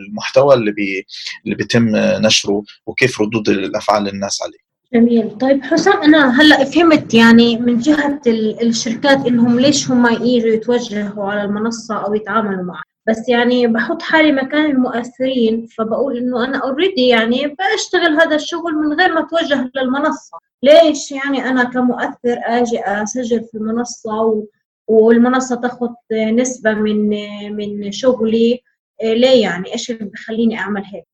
المحتوى 0.00 0.54
اللي 0.54 0.72
بي 0.72 1.06
اللي 1.44 1.56
بيتم 1.56 1.88
نشره 1.96 2.62
وكيف 2.86 3.20
ردود 3.20 3.48
الأفعال 3.48 4.08
الناس 4.08 4.42
عليه. 4.42 4.68
جميل. 4.94 5.38
طيب 5.38 5.62
حسام 5.62 6.02
أنا 6.02 6.40
هلأ 6.40 6.64
فهمت 6.64 7.14
يعني 7.14 7.56
من 7.56 7.78
جهة 7.78 8.20
الشركات 8.62 9.26
إنهم 9.26 9.60
ليش 9.60 9.90
هم 9.90 10.06
يجوا 10.06 10.50
يتوجهوا 10.50 11.30
على 11.32 11.42
المنصة 11.42 12.04
أو 12.06 12.14
يتعاملوا 12.14 12.64
معها؟ 12.64 12.82
بس 13.08 13.28
يعني 13.28 13.66
بحط 13.66 14.02
حالي 14.02 14.32
مكان 14.32 14.66
المؤثرين 14.66 15.66
فبقول 15.66 16.16
إنه 16.16 16.44
أنا 16.44 16.58
already 16.58 17.08
يعني 17.08 17.46
بشتغل 17.46 18.20
هذا 18.20 18.36
الشغل 18.36 18.74
من 18.74 19.00
غير 19.00 19.14
ما 19.14 19.20
أتوجه 19.20 19.70
للمنصة. 19.76 20.38
ليش 20.62 21.12
يعني 21.12 21.48
أنا 21.48 21.64
كمؤثر 21.64 22.38
آجي 22.46 22.80
أسجل 22.80 23.44
في 23.44 23.54
المنصة 23.54 24.44
والمنصة 24.88 25.56
تاخذ 25.56 25.88
نسبة 26.12 26.74
من 26.74 27.10
من 27.56 27.92
شغلي؟ 27.92 28.60
ليه 29.02 29.42
يعني؟ 29.42 29.72
إيش 29.72 29.90
اللي 29.90 30.04
بخليني 30.04 30.58
أعمل 30.58 30.82
هيك؟ 30.84 31.04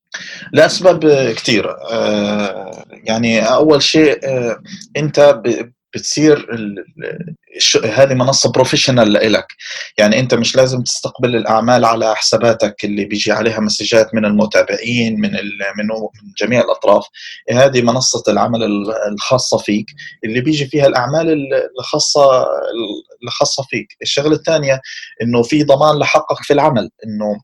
لاسباب 0.53 1.01
كثيره 1.37 1.77
آه، 1.93 2.85
يعني 3.05 3.41
أول 3.41 3.83
شيء 3.83 4.19
آه، 4.25 4.63
أنت 4.97 5.43
بتصير 5.95 6.47
هذه 7.85 8.15
منصة 8.15 8.53
بروفيشنال 8.53 9.13
لإلك. 9.13 9.47
يعني 9.99 10.21
أنت 10.21 10.35
مش 10.35 10.57
لازم 10.57 10.83
تستقبل 10.83 11.37
الأعمال 11.37 11.85
على 11.85 12.17
حساباتك 12.17 12.85
اللي 12.85 13.05
بيجي 13.05 13.33
عليها 13.33 13.61
مسجات 13.61 14.15
من 14.15 14.25
المتابعين 14.25 15.21
من 15.21 15.31
من 15.77 15.89
جميع 16.39 16.61
الأطراف. 16.61 17.07
هذه 17.51 17.83
منصة 17.83 18.23
العمل 18.29 18.87
الخاصة 19.13 19.59
فيك 19.59 19.87
اللي 20.25 20.41
بيجي 20.41 20.67
فيها 20.67 20.87
الأعمال 20.87 21.49
الخاصة 21.81 22.47
الخاصة 23.25 23.63
فيك. 23.71 23.87
الشغلة 24.03 24.37
الثانية 24.37 24.81
إنه 25.23 25.43
في 25.43 25.63
ضمان 25.63 25.99
لحقك 25.99 26.43
في 26.43 26.53
العمل. 26.53 26.91
انه 27.07 27.41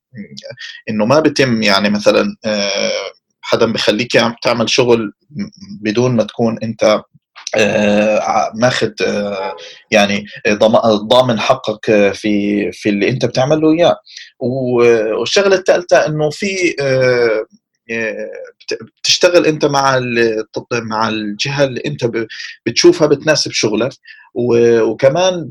إنه 0.91 1.05
ما 1.05 1.21
بتم 1.21 1.63
يعني 1.63 1.91
مثلا 1.91 2.37
آه، 2.45 3.11
حدا 3.43 3.73
بخليك 3.73 4.13
تعمل 4.43 4.71
شغل 4.71 5.13
بدون 5.83 6.17
ما 6.17 6.23
تكون 6.25 6.59
أنت 6.63 7.03
ماخذ 8.55 8.91
آه، 9.07 9.57
يعني 9.91 10.25
ضامن 11.11 11.41
حقك 11.41 12.13
في 12.15 12.73
في 12.73 12.89
اللي 12.89 13.09
انت 13.09 13.25
بتعمله 13.25 13.73
اياه. 13.73 13.97
والشغلة 14.41 15.57
الثالثه 15.57 16.07
انه 16.07 16.31
في 16.31 16.75
بتشتغل 18.99 19.47
انت 19.47 19.65
مع 19.65 20.01
مع 20.73 21.09
الجهة 21.09 21.65
اللي 21.65 21.83
انت 21.87 22.11
بتشوفها 22.67 23.07
بتناسب 23.09 23.51
شغلك. 23.53 23.93
وكمان 24.35 25.49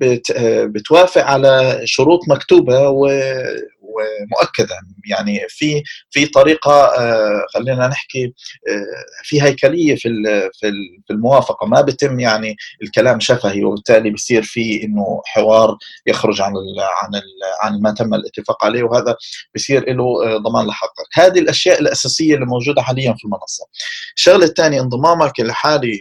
بتوافق 0.66 1.24
على 1.24 1.82
شروط 1.86 2.20
مكتوبة 2.30 2.90
ومؤكدة. 2.90 4.76
يعني 5.10 5.40
في 5.50 5.84
في 6.10 6.26
طريقة 6.26 6.72
آه، 6.72 7.46
خلينا 7.54 7.88
نحكي 7.88 8.26
آه، 8.26 9.24
في 9.24 9.42
هيكلية 9.44 9.96
في 9.96 10.10
في 11.08 11.14
الموافقة. 11.14 11.68
ما 11.68 11.82
بتم 11.82 12.20
يعني 12.20 12.56
الكلام 12.84 13.20
شفهي 13.20 13.64
وبالتالي 13.64 14.10
بصير 14.10 14.44
في 14.44 14.84
إنه 14.84 15.22
حوار 15.26 15.78
يخرج 16.08 16.42
عن 16.42 16.52
ال 16.52 16.80
عن 16.80 17.16
ال 17.16 17.24
عن 17.62 17.82
ما 17.82 17.92
تم 17.92 18.14
الاتفاق 18.14 18.66
عليه 18.66 18.84
وهذا 18.84 19.16
بصير 19.56 19.94
له 19.94 20.04
آه، 20.26 20.38
ضمان 20.38 20.68
لحقك. 20.68 21.08
هذه 21.14 21.40
الأشياء 21.40 21.82
الأساسية 21.82 22.36
اللي 22.36 22.46
موجودة 22.46 22.82
حاليا 22.82 23.14
في 23.18 23.26
المنصة. 23.26 23.66
الشغلة 24.16 24.46
الثانية 24.46 24.82
انضمامك 24.82 25.40
الحالي 25.40 26.00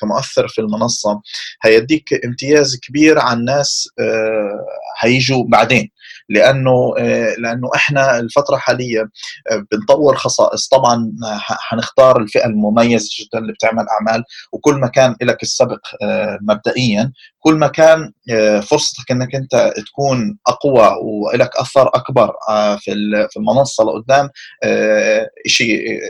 كمؤثر 0.00 0.48
في 0.48 0.60
المنصة 0.60 1.20
هيديك 1.62 2.13
امتياز 2.24 2.80
كبير 2.80 3.18
عن 3.18 3.44
ناس 3.44 3.88
هيجوا 5.00 5.44
بعدين. 5.48 5.90
لأنه 6.28 6.94
لأنه 7.38 7.70
إحنا 7.74 8.18
الفترة 8.18 8.56
الحاليه 8.56 9.00
آه، 9.50 9.66
بنطور 9.72 10.16
خصائص. 10.16 10.68
طبعا 10.68 11.12
حنختار 11.40 12.20
الفئة 12.20 12.46
المميزة 12.46 13.10
جدا 13.20 13.38
اللي 13.38 13.52
بتعمل 13.52 13.84
أعمال. 13.88 14.24
وكل 14.52 14.74
ما 14.74 14.86
كان 14.86 15.16
لك 15.22 15.42
السبق 15.42 15.80
آه، 16.02 16.38
مبدئيا 16.42 17.12
كل 17.38 17.54
ما 17.54 17.66
كان 17.66 18.12
آه، 18.30 18.60
فرصتك 18.60 19.10
إنك 19.10 19.34
أنت 19.34 19.72
تكون 19.86 20.38
أقوى 20.46 20.90
ولك 21.02 21.56
أثر 21.56 21.88
أكبر 21.94 22.32
في 22.80 23.36
المنصة 23.36 23.84
لقدام 23.84 24.28
شيء 25.46 26.00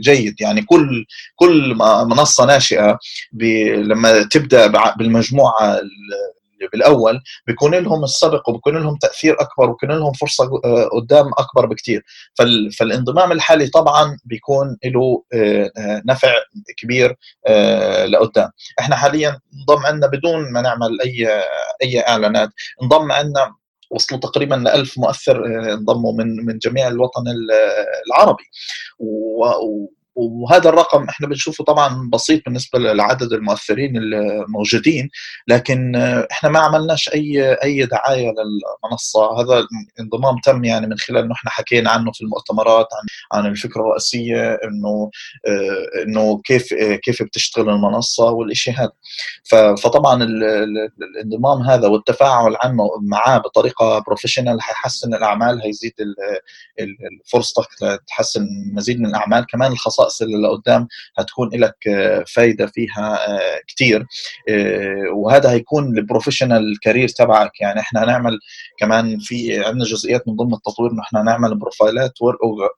جيد. 0.00 0.40
يعني 0.40 0.62
كل 0.62 1.04
كل 1.36 1.74
منصة 2.06 2.46
ناشئة 2.46 2.98
لما 3.76 4.22
تبدأ 4.22 4.66
بالمجموعة 4.96 5.80
بالأول 6.72 7.20
بيكون 7.46 7.74
لهم 7.74 8.04
السبق 8.04 8.48
وبيكون 8.48 8.76
لهم 8.76 8.96
تأثير 8.96 9.36
أكبر 9.40 9.70
وبيكون 9.70 9.90
لهم 9.90 10.12
فرصة 10.12 10.60
آه، 10.64 10.84
قدام 10.84 11.26
أكبر 11.38 11.66
بكثير 11.66 12.02
فالانضمام 12.78 13.32
الحالي 13.32 13.66
طبعا 13.66 14.18
بيكون 14.24 14.76
له 14.84 15.24
آه، 15.34 15.70
آه، 15.78 16.02
نفع 16.06 16.34
كبير 16.76 17.16
لقدام. 18.06 18.50
إحنا 18.80 18.96
حاليا 18.96 19.40
انضم 19.54 19.86
عندنا 19.86 20.06
بدون 20.06 20.52
ما 20.52 20.60
نعمل 20.60 21.00
أي 21.00 21.28
أي 21.82 22.00
إعلانات 22.08 22.50
انضم 22.82 23.12
عندنا 23.12 23.54
وصلوا 23.94 24.20
تقريبا 24.20 24.74
1000 24.74 24.98
مؤثر 24.98 25.46
انضموا 25.72 26.12
من 26.12 26.46
من 26.46 26.58
جميع 26.58 26.88
الوطن 26.88 27.24
العربي. 28.06 28.44
وهذا 30.16 30.68
الرقم 30.68 31.04
إحنا 31.08 31.26
بنشوفه 31.26 31.64
طبعا 31.64 32.10
بسيط 32.12 32.44
بالنسبة 32.44 32.78
لعدد 32.78 33.32
المؤثرين 33.32 33.96
الموجودين 33.96 35.10
لكن 35.48 35.96
إحنا 36.30 36.50
ما 36.50 36.58
عملناش 36.58 37.08
أي 37.14 37.52
أي 37.62 37.86
دعاية 37.86 38.32
للمنصة. 38.32 39.40
هذا 39.40 39.66
الانضمام 39.98 40.36
تم 40.44 40.64
يعني 40.64 40.86
من 40.86 40.98
خلال 40.98 41.24
إنه 41.24 41.32
إحنا 41.34 41.50
حكينا 41.50 41.90
عنه 41.90 42.12
في 42.12 42.20
المؤتمرات 42.20 42.86
عن 43.32 43.38
عن 43.38 43.50
الفكرة 43.50 43.80
الرئيسية 43.80 44.58
إنه 44.64 45.10
إنه 46.06 46.40
كيف 46.44 46.74
كيف 47.02 47.22
بتشتغل 47.22 47.70
المنصة 47.70 48.30
والشيء 48.30 48.74
هذا. 48.74 48.92
فطبعا 49.82 50.24
الانضمام 50.24 51.62
هذا 51.62 51.88
والتفاعل 51.88 52.56
عنه 52.64 52.88
معاه 53.02 53.38
بطريقة 53.38 53.98
professional 53.98 54.62
حيحسن 54.62 55.14
الأعمال 55.14 55.62
هيزيد 55.62 55.92
فرصتك 57.32 57.68
تحسن 58.08 58.46
مزيد 58.74 59.00
من 59.00 59.06
الأعمال. 59.06 59.46
كمان 59.46 59.72
الخصائص 59.72 60.03
الخصائص 60.04 60.22
اللي 60.22 60.48
لقدام 60.48 60.88
هتكون 61.18 61.50
لك 61.54 61.88
آه، 61.88 62.24
فايدة 62.34 62.66
فيها 62.66 63.28
آه، 63.28 63.60
كتير. 63.66 64.06
آه، 64.48 65.10
وهذا 65.14 65.50
هيكون 65.50 65.98
ال 65.98 66.04
professional 66.04 66.78
career 66.82 67.08
تبعك. 67.08 67.60
يعني 67.60 67.80
إحنا 67.80 68.04
هنعمل 68.04 68.38
كمان 68.78 69.18
في 69.18 69.64
عندنا 69.64 69.84
جزئيات 69.84 70.28
من 70.28 70.36
ضمن 70.36 70.54
التطوير 70.54 70.90
إنه 70.92 71.02
إحنا 71.02 71.22
هنعمل 71.22 71.54
profileات 71.54 72.12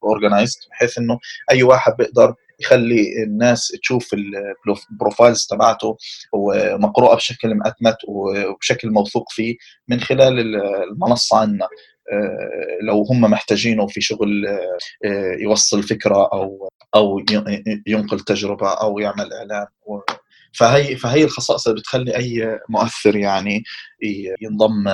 organized 0.04 0.58
بحيث 0.70 0.98
إنه 0.98 1.18
أي 1.50 1.62
واحد 1.62 1.96
بيقدر 1.96 2.34
يخلي 2.60 3.22
الناس 3.22 3.68
تشوف 3.82 4.08
ال 4.90 4.96
profiles 4.96 5.46
تبعته 5.46 5.96
ومقروءة 6.32 7.14
بشكل 7.16 7.54
مأتمت 7.54 7.96
وبشكل 8.08 8.90
موثوق 8.90 9.30
فيه 9.30 9.56
من 9.88 10.00
خلال 10.00 10.56
المنصة 10.90 11.38
عندنا 11.38 11.68
لو 12.82 13.02
هم 13.10 13.20
محتاجينه 13.20 13.86
في 13.86 14.00
شغل 14.00 14.58
يوصل 15.38 15.82
فكرة 15.82 16.28
أو 16.32 16.68
أو 16.96 17.22
ينقل 17.86 18.20
تجربة 18.20 18.68
أو 18.68 18.98
يعمل 18.98 19.32
إعلان 19.32 19.66
فهي 20.52 20.96
فهي 20.96 21.24
الخصائص 21.24 21.66
اللي 21.68 21.80
بتخلي 21.80 22.16
أي 22.16 22.60
مؤثر 22.68 23.16
يعني 23.16 23.64
ينضم 24.42 24.88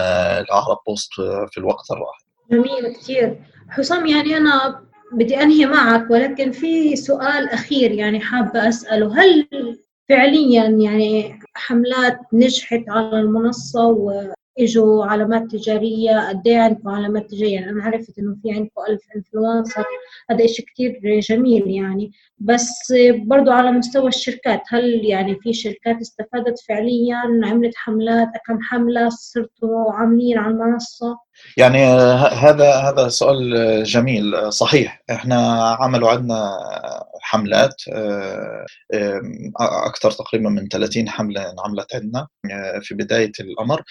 لعرب 0.51 0.79
بوست 0.87 1.13
في 1.51 1.59
الوقت 1.59 1.91
الراهن. 1.91 2.23
جميل 2.51 2.97
كثير 2.97 3.39
حسام 3.69 4.07
يعني 4.07 4.37
أنا 4.37 4.83
بدي 5.13 5.43
أنهي 5.43 5.67
معك 5.67 6.11
ولكن 6.11 6.53
في 6.53 6.97
سؤال 6.97 7.49
أخير 7.49 7.91
يعني 7.91 8.21
حابة 8.21 8.69
أسأله 8.69 9.23
هل 9.23 9.49
فعليا 10.09 10.65
يعني 10.65 11.39
حملات 11.55 12.19
نجحت 12.33 12.85
على 12.89 13.21
المنصة 13.21 13.87
اجوا 14.59 15.05
علامات 15.05 15.51
تجارية 15.51 16.29
قد 16.29 16.47
إيه 16.47 16.59
عندكم 16.59 16.89
علامات 16.89 17.31
تجارية؟ 17.31 17.55
يعني 17.55 17.71
أنا 17.71 17.85
عرفت 17.85 18.19
إنه 18.19 18.37
في 18.43 18.53
عندكم 18.53 18.83
ألف 18.89 19.01
influencer 19.17 19.85
هذا 20.31 20.47
شيء 20.47 20.67
كثير 20.75 21.21
جميل 21.21 21.71
يعني. 21.71 22.13
بس 22.39 22.93
برضو 23.27 23.51
على 23.51 23.73
مستوى 23.73 24.09
الشركات 24.09 24.63
هل 24.69 25.05
يعني 25.05 25.37
في 25.41 25.53
شركات 25.53 26.01
استفادت 26.01 26.59
فعليا؟ 26.69 27.17
عملت 27.45 27.77
حملات؟ 27.77 28.29
كم 28.47 28.59
حملة؟ 28.63 29.09
صرتوا 29.09 29.93
عاملين 29.93 30.39
على 30.39 30.55
المنصة؟ 30.55 31.17
يعني 31.57 31.85
هذا 32.33 32.75
هذا 32.75 33.09
سؤال 33.09 33.55
جميل. 33.85 34.53
صحيح 34.53 35.03
إحنا 35.11 35.63
عملوا 35.81 36.11
عندنا 36.11 36.59
حملات 37.21 37.75
أكثر 39.61 40.11
تقريبا 40.11 40.49
من 40.51 40.69
30 40.69 41.09
حملة 41.09 41.41
انعملت 41.51 41.95
عندنا 41.95 42.27
في 42.83 42.95
بداية 42.95 43.33
الأمر. 43.41 43.83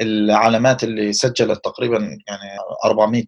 العلامات 0.00 0.84
اللي 0.84 1.12
سجلت 1.12 1.64
تقريبا 1.64 1.96
يعني 1.98 2.58
400 2.84 3.24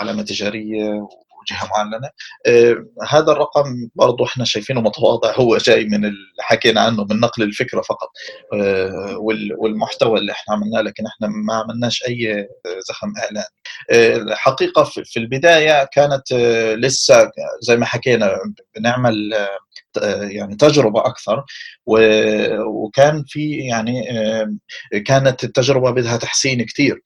علامة 0.00 0.22
تجارية 0.22 1.08
جهه 1.50 1.68
معلنة. 1.76 2.10
آه 2.46 2.84
هذا 3.08 3.32
الرقم 3.32 3.88
برضه 3.94 4.24
إحنا 4.24 4.44
شايفينه 4.44 4.80
متواضع. 4.80 5.32
هو 5.36 5.56
جاي 5.56 5.84
من 5.84 6.04
اللي 6.04 6.16
حكينا 6.40 6.80
عنه 6.80 7.04
من 7.10 7.20
نقل 7.20 7.42
الفكرة 7.42 7.80
فقط 7.80 8.08
آه 8.54 9.16
والمحتوى 9.58 10.18
اللي 10.18 10.32
إحنا 10.32 10.54
عملناه 10.54 10.80
لكن 10.80 11.06
إحنا 11.06 11.28
ما 11.28 11.54
عملناش 11.54 12.02
أي 12.08 12.48
زخم 12.88 13.12
اعلان 13.24 13.44
آه 13.90 14.16
الحقيقة 14.16 14.84
في 14.84 15.16
البداية 15.18 15.84
كانت 15.92 16.32
لسه 16.78 17.30
زي 17.60 17.76
ما 17.76 17.86
حكينا 17.86 18.38
بنعمل 18.76 19.34
يعني 20.22 20.56
تجربة 20.56 21.00
أكثر 21.00 21.44
وكان 22.66 23.24
في 23.28 23.56
يعني 23.56 24.10
آه، 24.10 24.56
كانت 25.06 25.44
التجربة 25.44 25.90
بدها 25.90 26.16
تحسين 26.16 26.62
كثير 26.62 27.02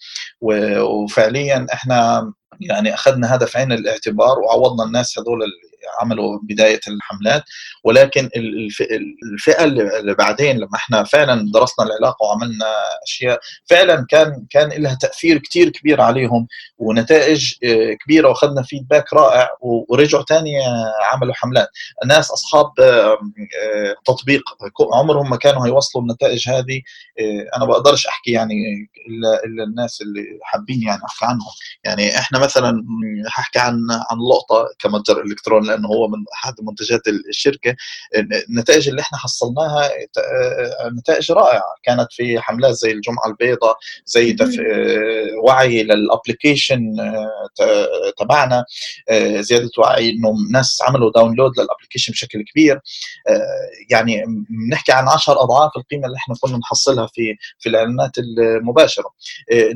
وفعليا 0.80 1.66
إحنا 1.72 2.32
يعني 2.60 2.94
أخذنا 2.94 3.34
هذا 3.34 3.46
في 3.46 3.58
عين 3.58 3.72
الاعتبار 3.72 4.38
وعوضنا 4.38 4.84
الناس 4.84 5.18
هذول 5.18 5.42
عملوا 6.00 6.38
بداية 6.42 6.80
الحملات 6.88 7.44
ولكن 7.84 8.30
الفئة 9.32 9.64
اللي 9.64 10.14
بعدين 10.14 10.56
لما 10.56 10.74
إحنا 10.74 11.04
فعلا 11.04 11.50
درسنا 11.54 11.86
العلاقة 11.86 12.24
وعملنا 12.24 12.66
أشياء 13.06 13.40
فعلا 13.64 14.06
كان 14.08 14.46
كان 14.50 14.82
لها 14.82 14.94
تأثير 14.94 15.38
كثير 15.38 15.68
كبير 15.68 16.00
عليهم 16.00 16.46
ونتائج 16.78 17.54
آه، 17.64 17.92
كبيرة 17.92 18.28
واخذنا 18.28 18.62
فيدباك 18.62 19.12
رائع 19.12 19.48
ورجعوا 19.60 20.24
ثاني 20.24 20.52
عملوا 21.12 21.34
حملات. 21.34 21.68
الناس 22.04 22.30
أصحاب 22.30 22.80
آه، 22.80 23.18
تطبيق 24.04 24.42
عمرهم 24.92 25.30
ما 25.30 25.36
كانوا 25.36 25.66
هيوصلوا 25.66 26.04
النتائج 26.04 26.48
هذه 26.48 26.82
آه، 27.20 27.56
أنا 27.56 27.64
بقدرش 27.64 28.06
أحكي 28.06 28.30
يعني 28.30 28.54
الا 29.08 29.44
إلا 29.44 29.64
الناس 29.64 30.00
اللي 30.02 30.24
حابين 30.42 30.82
يعني 30.82 31.02
أحكي 31.04 31.24
عنهم. 31.24 31.50
يعني 31.84 32.18
إحنا 32.18 32.38
مثلا 32.38 32.84
ححكي 33.26 33.58
عن 33.58 33.78
عن 34.10 34.18
لقطة 34.32 34.68
كمتجر 34.78 35.20
إلكتروني. 35.22 35.74
لأنه 35.76 35.88
هو 35.88 36.08
من 36.08 36.24
أحد 36.34 36.54
منتجات 36.62 37.00
الشركة. 37.28 37.76
النتائج 38.50 38.88
اللي 38.88 39.00
إحنا 39.00 39.18
حصلناها 39.18 39.90
نتائج 40.98 41.32
رائعة. 41.32 41.62
كانت 41.82 42.06
في 42.10 42.40
حملات 42.40 42.74
زي 42.74 42.90
الجمعة 42.92 43.26
البيضاء 43.26 43.76
زي 44.06 44.32
تف... 44.32 44.54
وعي 45.44 45.82
لل 45.82 46.00
application 46.00 46.96
تبعنا. 48.18 48.64
زيادة 49.40 49.70
وعي 49.78 50.10
إنه 50.10 50.34
ناس 50.52 50.78
عملوا 50.88 51.12
download 51.14 51.52
لل 51.60 51.68
application 51.68 52.12
بشكل 52.12 52.42
كبير. 52.52 52.80
يعني 53.90 54.24
بنحكي 54.68 54.92
عن 54.92 55.08
10 55.08 55.32
أضعاف 55.42 55.70
القيمة 55.76 56.06
اللي 56.06 56.16
إحنا 56.16 56.34
كنا 56.40 56.58
نحصلها 56.58 57.06
في 57.06 57.36
في 57.58 57.68
الإعلانات 57.68 58.10
المباشرة. 58.18 59.10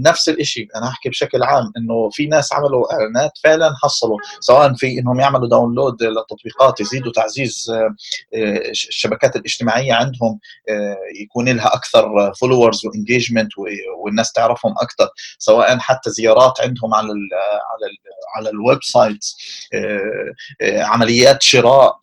نفس 0.06 0.28
الشيء 0.28 0.66
أنا 0.76 0.88
أحكي 0.88 1.08
بشكل 1.08 1.42
عام 1.42 1.72
إنه 1.76 2.10
في 2.12 2.26
ناس 2.26 2.52
عملوا 2.52 2.92
إعلانات 2.92 3.30
فعلا 3.44 3.74
حصلوا 3.82 4.18
سواء 4.40 4.74
في 4.74 4.98
إنهم 4.98 5.20
يعملوا 5.20 5.48
download 5.48 5.89
download 5.96 6.18
للتطبيقات 6.18 6.80
يزيدوا 6.80 7.12
تعزيز 7.12 7.72
الشبكات 8.70 9.36
الاجتماعية 9.36 9.92
عندهم 9.92 10.40
يكون 11.22 11.48
لها 11.48 11.74
أكثر 11.74 12.32
followers 12.34 12.86
و 12.86 12.92
engagement 12.92 13.50
والناس 14.04 14.32
تعرفهم 14.32 14.72
أكثر 14.72 15.08
سواء 15.38 15.78
حتى 15.78 16.10
زيارات 16.10 16.60
عندهم 16.60 16.94
على 16.94 17.12
ال 17.12 17.28
على 17.70 17.86
ال 17.86 17.96
على 18.36 18.50
ال 18.50 18.78
website 18.82 19.24
عمليات 20.62 21.42
شراء. 21.42 21.96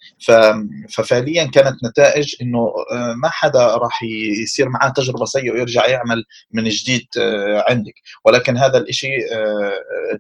ففعليا 0.90 1.44
كانت 1.44 1.84
نتائج 1.84 2.36
إنه 2.42 2.74
ما 3.16 3.30
حدا 3.30 3.76
راح 3.76 4.04
يصير 4.44 4.70
معاه 4.70 4.90
تجربة 4.90 5.26
سيئة 5.26 5.52
ويرجع 5.52 5.86
يعمل 5.88 6.26
من 6.52 6.64
جديد 6.64 7.08
عندك. 7.70 7.94
ولكن 8.26 8.58
هذا 8.58 8.78
الشيء 8.78 9.20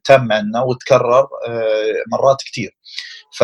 تم 0.03 0.32
عندنا 0.32 0.61
وتكرر 0.63 1.28
مرات 2.11 2.38
كثير 2.51 2.78
ف 3.38 3.43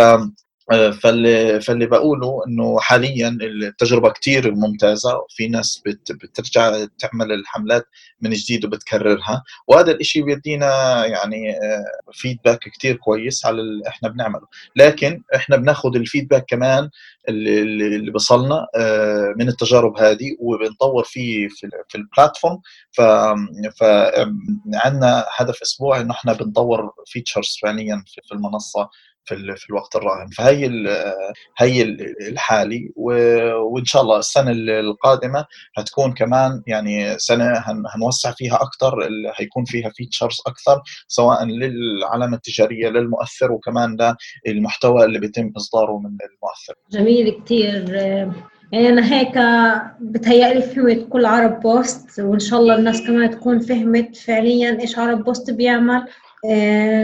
فاللي 1.01 1.61
فاللي 1.61 1.85
بقوله 1.85 2.41
إنه 2.47 2.79
حاليا 2.79 3.37
التجربة 3.41 4.09
كثير 4.09 4.51
ممتازة 4.55 5.17
وفي 5.17 5.47
ناس 5.47 5.81
بت 5.85 6.11
بترجع 6.11 6.85
تعمل 6.99 7.31
الحملات 7.31 7.85
من 8.21 8.29
جديد 8.29 8.65
وبتكررها 8.65 9.43
وهذا 9.67 9.91
الشيء 9.91 10.23
بيدينا 10.23 11.05
يعني 11.05 11.55
فيدباك 12.11 12.59
كثير 12.59 12.95
كويس 12.95 13.45
على 13.45 13.61
اللي 13.61 13.87
إحنا 13.87 14.09
بنعمله. 14.09 14.47
لكن 14.75 15.23
إحنا 15.35 15.55
بناخذ 15.57 15.95
ال 15.95 16.01
feedback 16.01 16.45
كمان 16.47 16.89
اللي, 17.29 17.61
اللي 17.95 18.11
بصلنا 18.11 18.67
من 19.37 19.47
التجارب 19.47 19.97
هذه 19.97 20.35
وبنطور 20.39 21.03
فيه 21.03 21.47
في, 21.47 21.69
في 21.89 21.95
ال 21.97 22.04
platform 22.04 22.59
ف 22.91 23.01
فعندنا 23.79 25.25
هدف 25.37 25.61
أسبوعي 25.61 26.01
إنه 26.01 26.11
إحنا 26.13 26.33
بنطور 26.33 26.91
features 27.05 27.57
فعليا 27.61 28.03
في 28.27 28.33
المنصة 28.33 28.89
في 29.25 29.55
في 29.57 29.69
الوقت 29.69 29.95
الراهن. 29.95 30.27
فهي 30.27 30.65
هي 31.57 31.81
الحالي 32.29 32.91
وإن 32.95 33.85
شاء 33.85 34.01
الله 34.01 34.19
السنة 34.19 34.51
القادمة 34.51 35.45
هتكون 35.77 36.13
كمان 36.13 36.61
يعني 36.67 37.17
سنة 37.19 37.63
هنوسع 37.95 38.31
فيها 38.31 38.55
أكثر 38.55 39.09
هيكون 39.35 39.65
فيها 39.65 39.89
features 39.89 40.41
أكثر 40.47 40.81
سواء 41.07 41.45
للعلامة 41.45 42.35
التجارية 42.35 42.89
للمؤثر 42.89 43.51
وكمان 43.51 44.15
للمحتوى 44.47 45.05
اللي 45.05 45.19
بيتم 45.19 45.51
إصداره 45.57 45.99
من 45.99 46.05
المؤثر. 46.09 46.73
جميل 46.91 47.41
كثير 47.45 47.93
يعني 48.71 48.89
أنا 48.89 49.13
هيك 49.13 49.37
بتهيألي 50.01 50.61
فهمت 50.61 51.09
كل 51.09 51.25
عرب 51.25 51.59
بوست 51.59 52.19
وإن 52.19 52.39
شاء 52.39 52.59
الله 52.59 52.75
الناس 52.75 53.01
كمان 53.01 53.31
تكون 53.31 53.59
فهمت 53.59 54.15
فعليا 54.15 54.79
إيش 54.81 54.99
عرب 54.99 55.23
بوست 55.23 55.51
بيعمل. 55.51 56.05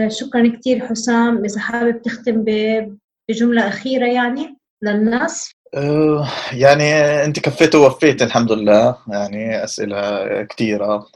شكرا 0.08 0.48
كثير 0.48 0.86
حسام 0.86 1.44
إذا 1.44 1.60
حابب 1.60 2.02
تختم 2.02 2.44
بجملة 3.28 3.68
أخيرة 3.68 4.06
يعني 4.06 4.56
للناس 4.82 5.52
يعني 6.52 6.92
انت 7.24 7.40
كفيت 7.40 7.74
ووفيت 7.74 8.22
الحمد 8.22 8.52
لله. 8.52 8.96
يعني 9.08 9.64
أسئلة 9.64 10.42
كثيره 10.42 11.06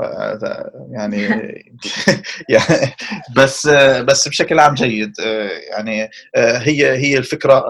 يعني 0.90 1.28
بس 3.36 3.66
بس 4.08 4.28
بشكل 4.28 4.58
عام 4.60 4.74
جيد. 4.74 5.12
يعني 5.70 6.10
هي 6.36 6.96
هي 6.96 7.18
الفكرة 7.18 7.64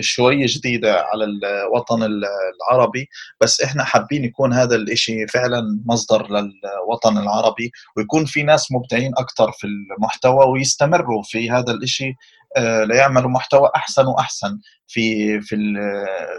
شوي 0.00 0.46
جديدة 0.46 1.00
على 1.00 1.24
الوطن 1.24 2.02
العربي 2.02 3.08
بس 3.40 3.60
إحنا 3.60 3.84
حابين 3.84 4.24
يكون 4.24 4.52
هذا 4.52 4.76
الإشي 4.76 5.26
فعلا 5.26 5.80
مصدر 5.86 6.26
للوطن 6.30 7.18
العربي 7.18 7.72
ويكون 7.96 8.24
في 8.24 8.42
ناس 8.42 8.72
مبدعين 8.72 9.12
أكثر 9.18 9.52
في 9.52 9.66
المحتوى 9.66 10.46
ويستمروا 10.46 11.22
في 11.22 11.50
هذا 11.50 11.72
الإشي 11.72 12.14
ليعملوا 12.58 13.30
محتوى 13.30 13.70
أحسن 13.76 14.06
وأحسن. 14.06 14.58
في 14.92 15.40
في 15.40 15.56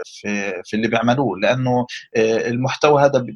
في 0.04 0.62
في 0.64 0.76
اللي 0.76 0.88
بيعملوه 0.88 1.38
لأنه 1.38 1.86
المحتوى 2.16 3.02
هذا 3.02 3.26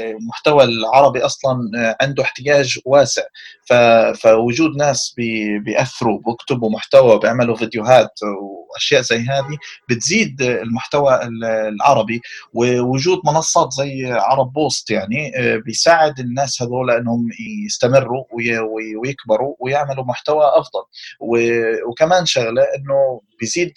المحتوى 0.00 0.64
العربي 0.64 1.20
أصلا 1.20 1.70
عنده 2.00 2.22
احتياج 2.22 2.78
واسع. 2.84 3.22
فوجود 4.14 4.76
ناس 4.76 5.14
بيأثروا 5.64 6.18
بيكتبوا 6.26 6.70
محتوى 6.70 7.18
بيعملوا 7.18 7.56
فيديوهات 7.56 8.20
وأشياء 8.22 9.00
زي 9.00 9.18
هذه 9.18 9.56
بتزيد 9.88 10.42
المحتوى 10.42 11.20
العربي. 11.68 12.20
ووجود 12.54 13.20
منصات 13.24 13.72
زي 13.72 14.12
عرب 14.12 14.52
بوست 14.52 14.90
يعني 14.90 15.32
بيساعد 15.66 16.20
الناس 16.20 16.62
هذول 16.62 16.90
إنهم 16.90 17.28
يستمروا 17.66 18.24
ويكبروا 19.02 19.54
ويعملوا 19.58 20.04
محتوى 20.04 20.44
أفضل. 20.44 20.82
وكمان 21.88 22.26
شغلة 22.26 22.62
إنه 22.62 23.20
بيزيد 23.40 23.72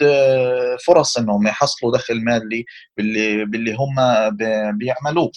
فرص 0.88 1.18
إنهم 1.18 1.48
يحصلوا 1.48 1.98
دخل 1.98 2.24
مالي 2.24 2.66
باللي 2.98 3.46
باللي 3.46 3.74
هم 3.74 3.96
بيعملوه. 4.78 5.32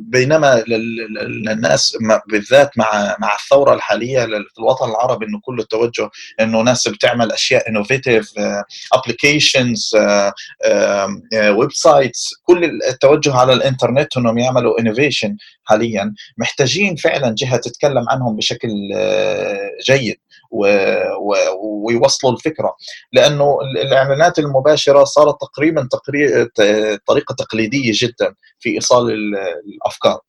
بينما 0.00 0.64
للناس 0.68 1.96
بالذات 2.28 2.78
مع 2.78 3.16
مع 3.20 3.34
الثورة 3.34 3.74
الحالية 3.74 4.24
في 4.24 4.58
الوطن 4.58 4.90
العربي 4.90 5.26
إنه 5.26 5.40
كل 5.42 5.60
التوجه 5.60 6.10
إنه 6.40 6.60
ناس 6.62 6.88
بتعمل 6.88 7.32
أشياء 7.32 7.68
innovative 7.68 8.32
applications 8.92 9.90
websites 11.34 12.34
كل 12.42 12.64
التوجه 12.88 13.34
على 13.34 13.52
الإنترنت 13.52 14.16
إنهم 14.16 14.38
يعملوا 14.38 14.80
innovation 14.80 15.36
حاليا. 15.64 16.14
محتاجين 16.38 16.96
فعلا 16.96 17.34
جهة 17.38 17.56
تتكلم 17.56 18.04
عنهم 18.08 18.36
بشكل 18.36 18.68
جيد. 19.86 20.16
ويوصلوا 20.52 22.32
الفكرة. 22.32 22.76
لأنه 23.12 23.58
الإعلانات 23.82 24.38
المباشرة 24.38 25.04
صارت 25.04 25.40
تقريبا 25.40 25.88
طريقة 27.06 27.34
تقليدية 27.38 27.92
جدا 27.94 28.34
في 28.58 28.70
إيصال 28.74 29.12
الأفكار. 29.66 30.20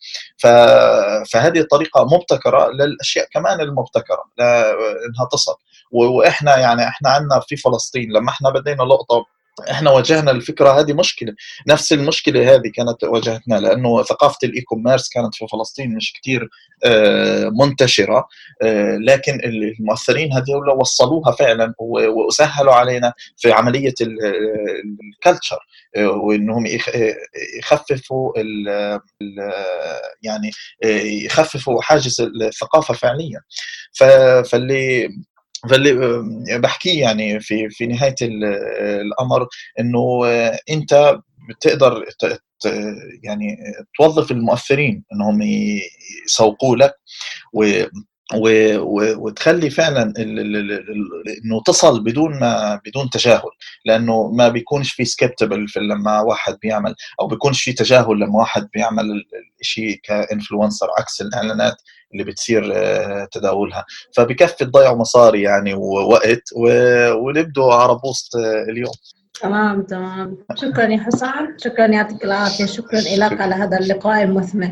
فهذه 1.31 1.59
الطريقة 1.59 2.05
مبتكرة 2.05 2.69
للأشياء 2.71 3.27
كمان 3.33 3.61
المبتكرة 3.61 4.23
لانها 4.37 5.27
تصل. 5.31 5.55
وإحنا 5.91 6.57
يعني 6.57 6.87
إحنا 6.87 7.09
عندنا 7.09 7.39
في 7.39 7.55
فلسطين 7.55 8.11
لما 8.11 8.29
إحنا 8.29 8.49
بدينا 8.49 8.83
لقطة 8.83 9.25
إحنا 9.71 9.91
واجهنا 9.91 10.31
الفكرة 10.31 10.79
هذه 10.79 10.93
مشكلة. 10.93 11.33
نفس 11.67 11.93
المشكلة 11.93 12.53
هذه 12.55 12.71
كانت 12.75 13.03
واجهتنا 13.03 13.55
لأنه 13.55 14.03
ثقافة 14.03 14.37
ال 14.43 14.61
e-commerce 14.61 15.09
كانت 15.09 15.35
في 15.35 15.45
فلسطين 15.51 15.95
مش 15.95 16.13
كثير 16.21 16.49
منتشرة 17.59 18.27
لكن 19.07 19.39
المؤثرين 19.43 20.33
هذول 20.33 20.69
وصلوها 20.69 21.31
فعلا 21.31 21.73
وسهلوا 21.79 22.73
علينا 22.73 23.13
في 23.37 23.51
عملية 23.51 23.93
الكلتشر 24.01 25.59
وإنهم 25.97 26.65
يخففوا 27.59 28.33
ال 28.37 28.99
يعني 30.21 30.51
يخففوا 31.25 31.81
حاجز 31.81 32.21
الثقافة 32.21 32.93
فعليا. 32.93 33.41
فاللي 34.43 35.09
فاللي 35.69 35.93
بحكيه 36.59 37.01
يعني 37.01 37.39
في 37.39 37.69
في 37.69 37.85
نهاية 37.87 38.15
الأمر 38.21 39.47
إنه 39.79 40.25
أنت 40.69 41.17
بتقدر 41.49 42.05
يعني 43.23 43.57
توظف 43.97 44.31
المؤثرين 44.31 45.03
إنهم 45.13 45.41
يسوقوا 46.25 46.75
لك 46.75 46.93
و 48.35 48.77
وتخلي 49.27 49.69
فعلا 49.69 50.13
إنه 50.19 51.61
تصل 51.65 52.03
بدون 52.03 52.39
ما 52.39 52.81
بدون 52.85 53.09
تجاهل 53.09 53.49
لأنه 53.85 54.31
ما 54.31 54.49
بيكونش 54.49 54.91
في 54.93 55.05
skippable 55.05 55.67
في 55.67 55.79
لما 55.79 56.21
واحد 56.21 56.57
بيعمل 56.61 56.95
أو 57.21 57.27
بيكونش 57.27 57.63
في 57.63 57.73
تجاهل 57.73 58.19
لما 58.19 58.39
واحد 58.39 58.69
بيعمل 58.73 59.23
الشيء 59.61 59.99
ك 60.03 60.11
influencer 60.11 60.87
عكس 60.99 61.21
الإعلانات 61.21 61.75
اللي 62.13 62.23
بتصير 62.23 62.63
تداولها. 63.25 63.85
فبكفي 64.17 64.65
تضيعوا 64.65 64.97
مصاري 64.97 65.41
يعني 65.41 65.73
ووقت 65.73 66.43
ونبدوا 67.15 67.73
على 67.73 67.95
post 68.03 68.35
اليوم. 68.69 68.93
تمام 69.41 69.81
تمام. 69.81 70.37
شكرا 70.55 70.83
يا 70.83 70.97
حسام 70.97 71.57
شكرا 71.57 71.85
يعطيك 71.85 72.23
العافية. 72.25 72.65
شكرا 72.65 72.99
لك 72.99 73.41
على 73.41 73.55
هذا 73.55 73.79
اللقاء 73.79 74.23
المثمر. 74.23 74.71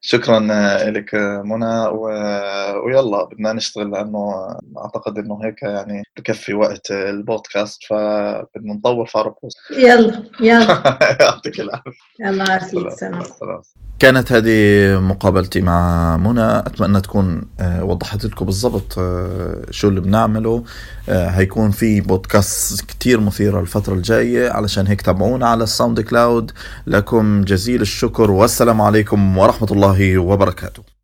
شكرا 0.00 0.40
لك 0.90 1.14
منى 1.44 1.86
و... 1.86 2.04
ويلا 2.86 3.24
بدنا 3.24 3.52
نشتغل 3.52 3.90
لأنه 3.90 4.56
أعتقد 4.78 5.18
إنه 5.18 5.40
هيك 5.44 5.62
يعني 5.62 6.02
بكفي 6.16 6.54
وقت 6.54 6.90
البودكاست 6.90 7.84
فبدنا 7.84 8.74
نطور 8.74 9.06
في 9.06 9.18
يلا 9.70 10.22
يلا. 10.40 10.98
يعطيك 11.20 11.60
العافية. 11.60 11.90
يلا 12.20 12.52
عافيك 12.52 12.90
سلام 12.90 13.22
كانت 13.98 14.32
هذه 14.32 14.98
مقابلتي 15.00 15.60
مع 15.60 16.16
منى. 16.16 16.58
أتمنى 16.58 17.00
تكون 17.00 17.42
وضحت 17.80 18.24
لكم 18.24 18.44
بالضبط 18.44 18.92
شو 19.70 19.88
اللي 19.88 20.00
بنعمله. 20.00 20.64
هيكون 21.08 21.70
في 21.70 22.00
بودكاست 22.00 22.80
كتير 22.86 23.20
مثيره 23.20 23.60
الفترة 23.86 23.94
الجاية. 23.94 24.50
علشان 24.50 24.86
هيك 24.86 25.02
تابعونا 25.02 25.46
على 25.46 25.64
الساوند 25.64 26.00
كلاود 26.00 26.52
لكم 26.86 27.44
جزيل 27.44 27.80
الشكر. 27.82 28.30
والسلام 28.30 28.80
عليكم 28.80 29.38
ورحمة 29.38 29.68
الله 29.70 30.18
وبركاته. 30.18 30.95